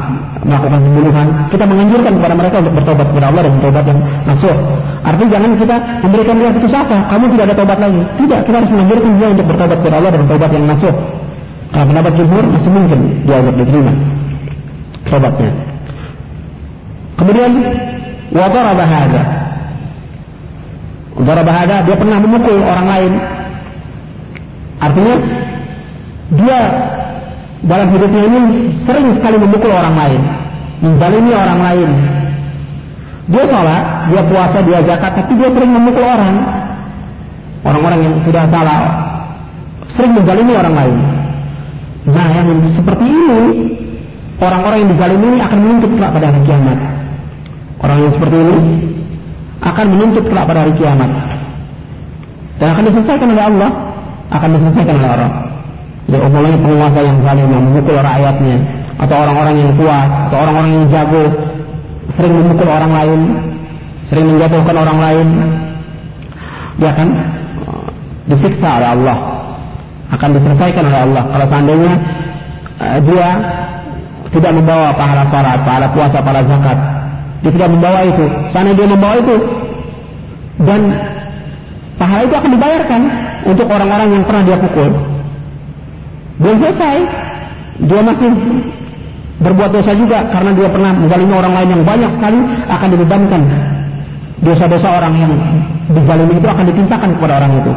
[0.49, 4.57] melakukan pembunuhan, kita menganjurkan kepada mereka untuk bertobat kepada Allah dan bertobat yang nasuh.
[5.05, 5.77] Artinya jangan kita
[6.09, 8.01] memberikan dia putus asa, kamu tidak ada tobat lagi.
[8.17, 10.95] Tidak, kita harus menganjurkan dia untuk bertobat kepada Allah dan bertobat yang nasuh.
[11.69, 13.93] Karena pendapat jumhur masih mungkin dia untuk diterima
[15.05, 15.51] tobatnya.
[17.19, 17.51] Kemudian
[18.33, 19.23] wadara bahada.
[21.19, 23.13] Wadara bahada dia pernah memukul orang lain.
[24.79, 25.15] Artinya
[26.39, 26.61] dia
[27.67, 28.41] dalam hidupnya ini
[28.87, 30.21] sering sekali memukul orang lain,
[30.85, 31.91] menzalimi orang lain.
[33.29, 36.37] Dia sholat, dia puasa, dia zakat, tapi dia sering memukul orang.
[37.61, 38.81] Orang-orang yang tidak salah,
[39.93, 40.97] sering menzalimi orang lain.
[42.09, 43.43] Nah, yang seperti ini,
[44.41, 46.79] orang-orang yang dizalimi ini akan menuntut pada hari kiamat.
[47.79, 48.59] Orang yang seperti ini
[49.63, 51.11] akan menuntut kelak pada hari kiamat.
[52.59, 53.71] Dan akan diselesaikan oleh Allah,
[54.35, 55.33] akan diselesaikan oleh orang.
[56.09, 58.57] Jadi umpamanya penguasa yang zalim yang memukul rakyatnya,
[58.99, 61.25] atau orang-orang yang kuat, atau orang-orang yang jago,
[62.19, 63.21] sering memukul orang lain,
[64.11, 65.29] sering menjatuhkan orang lain,
[66.83, 67.09] dia akan
[67.63, 67.89] uh,
[68.27, 69.17] disiksa oleh Allah,
[70.19, 71.23] akan diselesaikan oleh Allah.
[71.31, 71.93] Kalau seandainya
[72.83, 73.29] uh, dia
[74.35, 76.79] tidak membawa pahala salat, pahala puasa, pahala zakat,
[77.43, 78.25] dia tidak membawa itu.
[78.51, 79.37] Sana dia membawa itu
[80.59, 80.81] dan
[81.99, 83.01] pahala itu akan dibayarkan
[83.47, 84.91] untuk orang-orang yang pernah dia pukul.
[86.39, 86.97] Belum selesai,
[87.83, 88.31] dia masih
[89.39, 93.43] berbuat dosa juga karena dia pernah menzalimi orang lain yang banyak sekali akan dibebankan
[94.43, 95.33] dosa-dosa orang yang
[95.95, 97.73] dizalimi itu akan ditimpakan kepada orang itu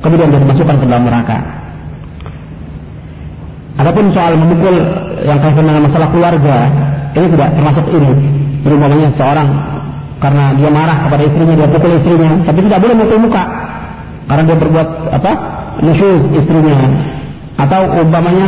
[0.00, 1.38] kemudian dia dimasukkan ke dalam neraka
[3.74, 4.76] Adapun soal memukul
[5.26, 6.56] yang kaitan dengan masalah keluarga
[7.18, 8.12] ini tidak termasuk ini
[8.72, 9.48] umpamanya seorang
[10.22, 13.44] karena dia marah kepada istrinya dia pukul istrinya tapi tidak boleh mukul muka
[14.24, 15.32] karena dia berbuat apa
[15.84, 16.76] nusyuz istrinya.
[17.54, 18.46] Atau umpamanya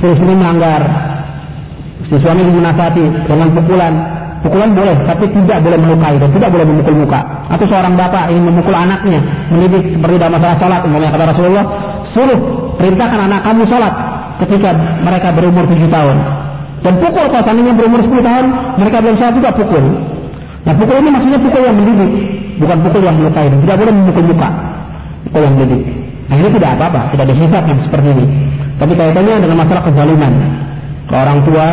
[0.00, 0.82] si istri melanggar
[2.08, 3.94] si suami menasihati dengan pukulan.
[4.42, 7.20] Pukulan boleh tapi tidak boleh melukai dan tidak boleh memukul muka.
[7.46, 9.22] Atau seorang bapak ingin memukul anaknya
[9.54, 11.64] mendidik seperti dalam masalah sholat umpamanya kata Rasulullah
[12.10, 12.40] suruh
[12.74, 13.94] perintahkan anak kamu sholat
[14.42, 14.74] ketika
[15.06, 16.16] mereka berumur tujuh tahun
[16.82, 19.84] dan pukul kalau seandainya berumur 10 tahun mereka belum sholat juga pukul.
[20.66, 22.10] Nah pukul ini maksudnya pukul yang mendidik
[22.58, 23.46] bukan pukul yang melukai.
[23.46, 24.48] Tidak boleh memukul muka
[25.30, 25.82] pukul yang mendidik.
[26.26, 28.26] Nah ini tidak apa-apa tidak dihisap yang seperti ini.
[28.82, 30.32] Tapi kaitannya dengan masalah kezaliman.
[31.06, 31.66] Ke orang tua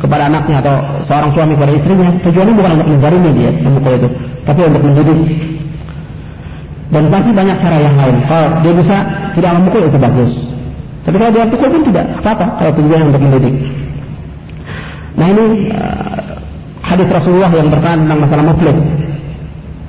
[0.00, 0.74] kepada anaknya atau
[1.04, 4.08] seorang suami kepada istrinya tujuannya bukan untuk menzalimi dia memukul itu
[4.48, 5.20] tapi untuk mendidik.
[6.90, 8.16] Dan pasti banyak cara yang lain.
[8.24, 8.96] Kalau dia bisa
[9.36, 10.32] tidak memukul itu bagus.
[11.04, 13.54] Tapi kalau dia pukul pun tidak apa-apa kalau tujuannya untuk mendidik
[15.20, 16.32] nah ini uh,
[16.80, 18.78] hadis Rasulullah yang berkaitan tentang masalah muflis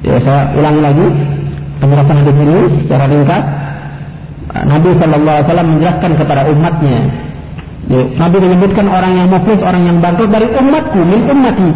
[0.04, 1.08] ya saya ulangi lagi
[1.80, 3.44] penjelasan hadis ini secara ringkas
[4.52, 7.00] Nabi Shallallahu Alaihi Wasallam menjelaskan kepada umatnya
[7.90, 11.70] Ya, Nabi menyebutkan orang yang muflis, orang yang bangkrut dari umatku, min ummati.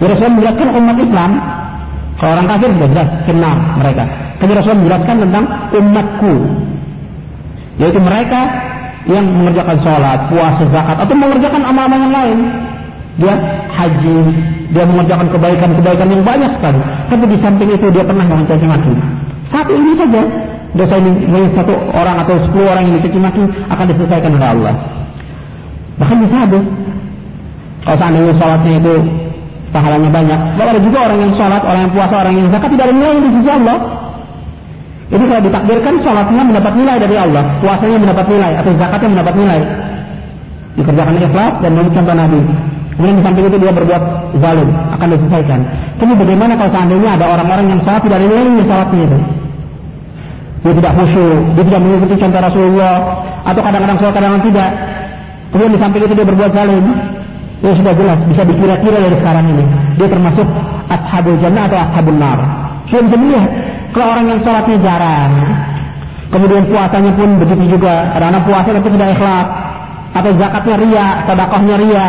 [0.00, 1.30] Ya, Rasul menjelaskan umat Islam.
[2.16, 4.04] Kalau orang kafir sudah jelas, kenal mereka.
[4.40, 5.44] Tapi Rasul menjelaskan tentang
[5.76, 6.34] umatku.
[7.76, 8.40] Yaitu mereka
[9.08, 12.38] yang mengerjakan sholat, puasa, zakat, atau mengerjakan amal-amal yang lain.
[13.20, 13.34] Dia
[13.68, 14.16] haji,
[14.72, 16.80] dia mengerjakan kebaikan-kebaikan yang banyak sekali.
[17.12, 18.92] Tapi di samping itu dia pernah mencaci maki.
[19.52, 20.22] Satu ini saja,
[20.72, 24.74] dosa ini satu orang atau sepuluh orang yang dicaci maki akan diselesaikan oleh Allah.
[26.00, 26.64] Bahkan bisa habis.
[27.80, 28.94] Kalau seandainya sholatnya itu
[29.72, 30.40] pahalanya banyak.
[30.56, 33.18] Bahwa ada juga orang yang sholat, orang yang puasa, orang yang zakat tidak ada nilai
[33.20, 33.78] di sisi Allah.
[35.10, 39.60] Jadi kalau ditakdirkan sholatnya mendapat nilai dari Allah, puasanya mendapat nilai, atau zakatnya mendapat nilai.
[40.78, 42.40] Dikerjakan ikhlas dan menurut contoh Nabi.
[42.96, 44.02] Kemudian di samping itu dia berbuat
[44.42, 45.60] zalim, akan diselesaikan.
[45.96, 49.18] Tapi bagaimana kalau seandainya ada orang-orang yang sholat tidak ada nilainya sholatnya itu?
[50.60, 52.96] Dia tidak khusyuk, dia tidak mengikuti contoh Rasulullah,
[53.48, 54.70] atau kadang-kadang sholat kadang-kadang tidak.
[55.50, 56.84] Kemudian di samping itu dia berbuat zalim.
[57.60, 59.64] Ya sudah jelas, bisa dikira-kira dari sekarang ini.
[60.00, 60.48] Dia termasuk
[60.88, 62.40] ashabul jannah atau ashabul nar.
[62.88, 63.50] Sudah bisa melihat.
[63.90, 65.32] Kalau orang yang sholatnya jarang,
[66.32, 68.16] kemudian puasanya pun begitu juga.
[68.16, 69.46] Karena puasa tapi tidak ikhlas.
[70.10, 72.08] Atau zakatnya ria, sedekahnya ria.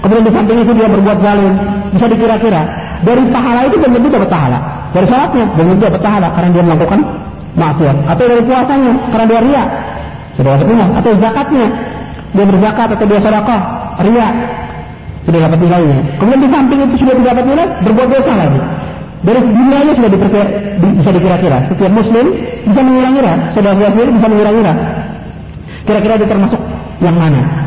[0.00, 1.54] Kemudian di samping itu dia berbuat zalim.
[1.92, 2.62] Bisa dikira-kira.
[3.00, 4.58] Dari pahala itu belum tentu dapat pahala.
[4.90, 7.00] Dari sholatnya belum tentu dapat pahala karena dia melakukan
[7.56, 7.96] maksiat.
[8.08, 9.64] Atau dari puasanya karena dia ria.
[10.38, 10.52] Sudah
[10.96, 11.66] Atau zakatnya
[12.30, 13.60] dia berzakat atau dia sedekah,
[14.06, 14.28] ria,
[15.26, 15.98] sudah dapat nilainya.
[16.22, 18.60] Kemudian di samping itu sudah tidak dapat nilai, berbuat dosa lagi.
[19.20, 20.48] Dari dunianya sudah diperkira,
[20.80, 21.58] bisa dikira-kira.
[21.68, 22.26] Setiap muslim
[22.64, 24.72] bisa mengira-ngira, diri bisa mengira-ngira.
[25.84, 26.60] Kira-kira dia termasuk
[27.02, 27.59] yang mana?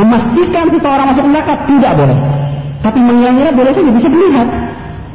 [0.00, 2.18] Memastikan seseorang masuk neraka tidak boleh.
[2.80, 4.48] Tapi mengira-ngira boleh saja bisa dilihat.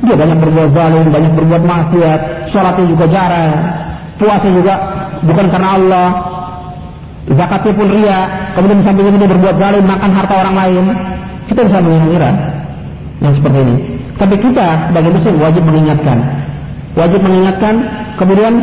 [0.05, 2.21] Dia banyak berbuat zalim, banyak berbuat maksiat,
[2.53, 3.51] sholatnya juga jarang,
[4.21, 4.73] puasa juga
[5.25, 6.09] bukan karena Allah,
[7.33, 8.19] zakatnya pun ria,
[8.53, 10.85] kemudian di samping itu dia berbuat zalim, makan harta orang lain,
[11.49, 12.31] kita bisa mengira
[13.25, 13.75] yang seperti ini.
[14.15, 16.17] Tapi kita sebagai muslim wajib mengingatkan,
[16.93, 17.75] wajib mengingatkan,
[18.21, 18.53] kemudian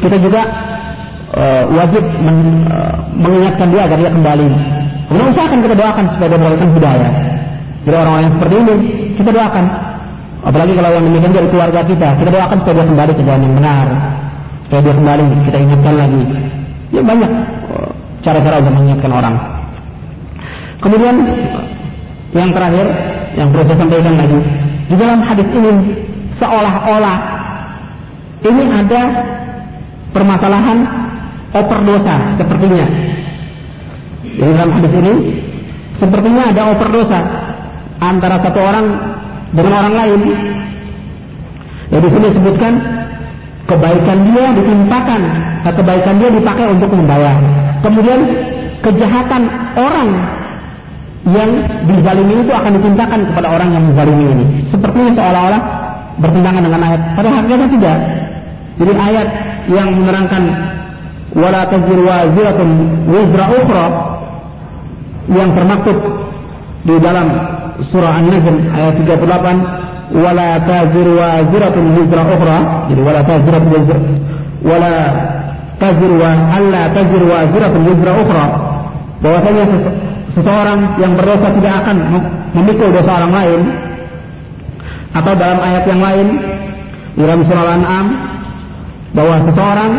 [0.00, 0.42] kita juga
[1.36, 4.48] uh, wajib men, uh, mengingatkan dia agar dia kembali.
[5.06, 7.12] Kemudian usahakan kita doakan supaya dia mendapatkan hidayah.
[7.86, 8.74] Jadi orang-orang yang seperti ini
[9.14, 9.64] kita doakan.
[10.46, 13.54] Apalagi kalau yang demikian dari keluarga kita, kita doakan supaya dia kembali ke jalan yang
[13.58, 13.86] benar.
[14.66, 16.22] Supaya dia kembali, kita ingatkan lagi.
[16.94, 17.30] Ya banyak
[18.26, 19.34] cara-cara untuk mengingatkan orang.
[20.82, 21.14] Kemudian
[22.34, 22.86] yang terakhir
[23.38, 24.40] yang perlu saya sampaikan lagi
[24.86, 25.72] di dalam hadis ini
[26.36, 27.18] seolah-olah
[28.44, 29.02] ini ada
[30.12, 30.78] permasalahan
[31.54, 32.86] oper dosa sepertinya.
[34.36, 35.14] Di dalam hadis ini
[35.96, 37.20] sepertinya ada overdosa
[38.04, 38.86] antara satu orang
[39.56, 40.20] dengan orang lain.
[41.88, 42.72] Ya di sini disebutkan
[43.64, 45.20] kebaikan dia ditimpakan,
[45.64, 47.36] kebaikan dia dipakai untuk membayar.
[47.80, 48.20] Kemudian
[48.84, 49.42] kejahatan
[49.78, 50.10] orang
[51.26, 51.50] yang
[51.90, 54.46] dizalimi itu akan ditimpakan kepada orang yang menzalimi ini.
[54.70, 55.62] Sepertinya seolah-olah
[56.20, 57.00] bertentangan dengan ayat.
[57.16, 57.98] Pada hakikatnya tidak.
[58.76, 59.28] Jadi ayat
[59.72, 60.42] yang menerangkan
[61.34, 62.68] wala tazir waziratun
[63.08, 63.86] wizra ukhra
[65.30, 65.98] yang termaktub
[66.86, 67.26] di dalam
[67.90, 73.98] surah An-Najm ayat 38 wala tazir waziratun wizra ukhra jadi wala taziratun wizra
[74.62, 74.94] wala
[75.82, 78.46] tazir wa alla tazir waziratun wizra ukhra
[79.20, 79.64] bahwasanya
[80.36, 81.96] seseorang yang berdosa tidak akan
[82.52, 83.60] memikul dosa orang lain.
[85.16, 86.26] Atau dalam ayat yang lain
[87.16, 88.06] dalam surah Al-An'am
[89.16, 89.92] bahwa seseorang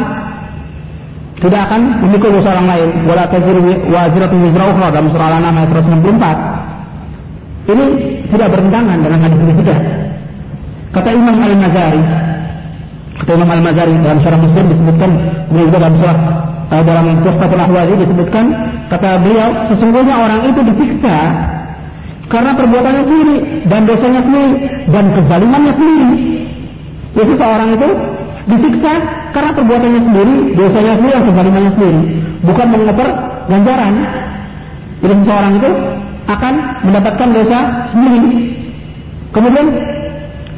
[1.37, 2.89] tidak akan memikul dosa orang lain.
[3.05, 3.61] Wala taziru
[3.93, 6.67] waziratun wizra ukhra dalam surah Al-An'am ayat 164
[7.67, 7.85] ini
[8.31, 9.79] tidak bertentangan dengan hadis ini tidak
[10.95, 12.01] kata Imam Al-Mazari
[13.19, 15.09] kata Imam Al-Mazari dalam surah Muslim disebutkan
[15.51, 16.17] kemudian juga dalam surah
[16.71, 18.45] uh, dalam Tuhfatul Ahwazi disebutkan
[18.87, 21.17] kata beliau sesungguhnya orang itu disiksa
[22.27, 23.37] karena perbuatannya sendiri
[23.71, 24.51] dan dosanya sendiri
[24.91, 26.11] dan kezalimannya sendiri.
[27.15, 27.89] Ya seseorang itu
[28.47, 28.93] disiksa
[29.35, 32.01] karena perbuatannya sendiri, dosanya sendiri dan kezalimannya sendiri,
[32.47, 33.07] bukan mengoper
[33.51, 33.93] ganjaran.
[34.97, 35.69] Jadi seseorang itu
[36.27, 36.53] akan
[36.87, 37.59] mendapatkan dosa
[37.93, 38.21] sendiri.
[39.35, 39.65] Kemudian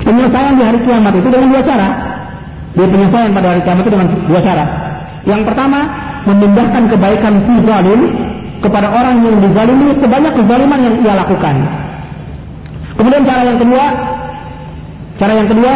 [0.06, 1.90] penyelesaian di hari kiamat itu dengan dua cara.
[2.78, 4.66] Dia penyelesaian pada hari kiamat itu dengan dua cara.
[5.28, 5.80] Yang pertama,
[6.30, 8.02] memindahkan kebaikan si zalim
[8.60, 11.56] kepada orang yang dizalimi sebanyak kezaliman yang ia lakukan.
[12.96, 13.86] Kemudian cara yang kedua,
[15.20, 15.74] cara yang kedua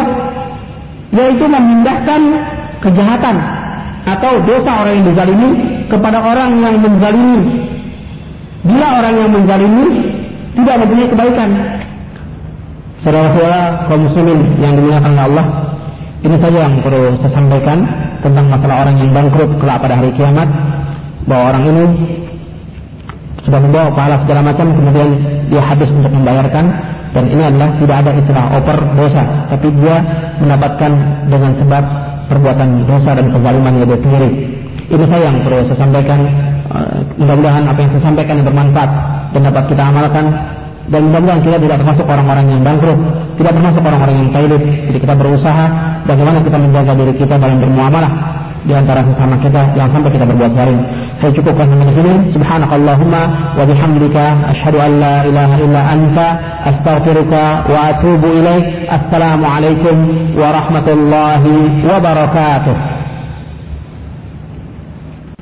[1.14, 2.20] yaitu memindahkan
[2.82, 3.36] kejahatan
[4.04, 5.50] atau dosa orang yang dizalimi
[5.88, 7.40] kepada orang yang menzalimi.
[8.64, 9.86] Bila orang yang menzalimi
[10.56, 11.50] tidak mempunyai kebaikan.
[13.04, 15.46] Saudara-saudara kaum muslimin yang dimuliakan Allah,
[16.24, 17.78] ini saja yang perlu saya sampaikan
[18.24, 20.48] tentang masalah orang yang bangkrut kelak pada hari kiamat
[21.28, 21.84] bahwa orang ini
[23.44, 25.10] sudah membawa pahala segala macam kemudian
[25.52, 26.64] dia habis untuk membayarkan
[27.14, 29.22] dan ini adalah tidak ada istilah oper dosa
[29.54, 29.96] tapi dia
[30.42, 30.92] mendapatkan
[31.30, 31.84] dengan sebab
[32.26, 34.30] perbuatan dosa dan kezaliman dia sendiri.
[34.84, 36.20] Ini saya yang perlu saya sampaikan.
[36.74, 38.90] Uh, mudah-mudahan apa yang saya sampaikan yang bermanfaat
[39.30, 40.26] dan dapat kita amalkan.
[40.90, 42.98] Dan mudah-mudahan kita tidak termasuk orang-orang yang bangkrut
[43.38, 45.64] tidak termasuk orang-orang yang pailit jadi kita berusaha
[46.06, 48.12] bagaimana kita menjaga diri kita dalam bermuamalah
[48.64, 50.80] di antara sesama kita yang sampai kita berbuat zalim.
[51.20, 52.12] Saya cukupkan sampai di sini.
[52.32, 53.22] Subhanakallahumma
[53.56, 54.24] wa bihamdika
[54.56, 56.26] asyhadu an la ilaha illa anta
[56.72, 58.88] astaghfiruka wa atubu ilaik.
[58.88, 59.96] Assalamualaikum
[60.36, 62.93] warahmatullahi wabarakatuh.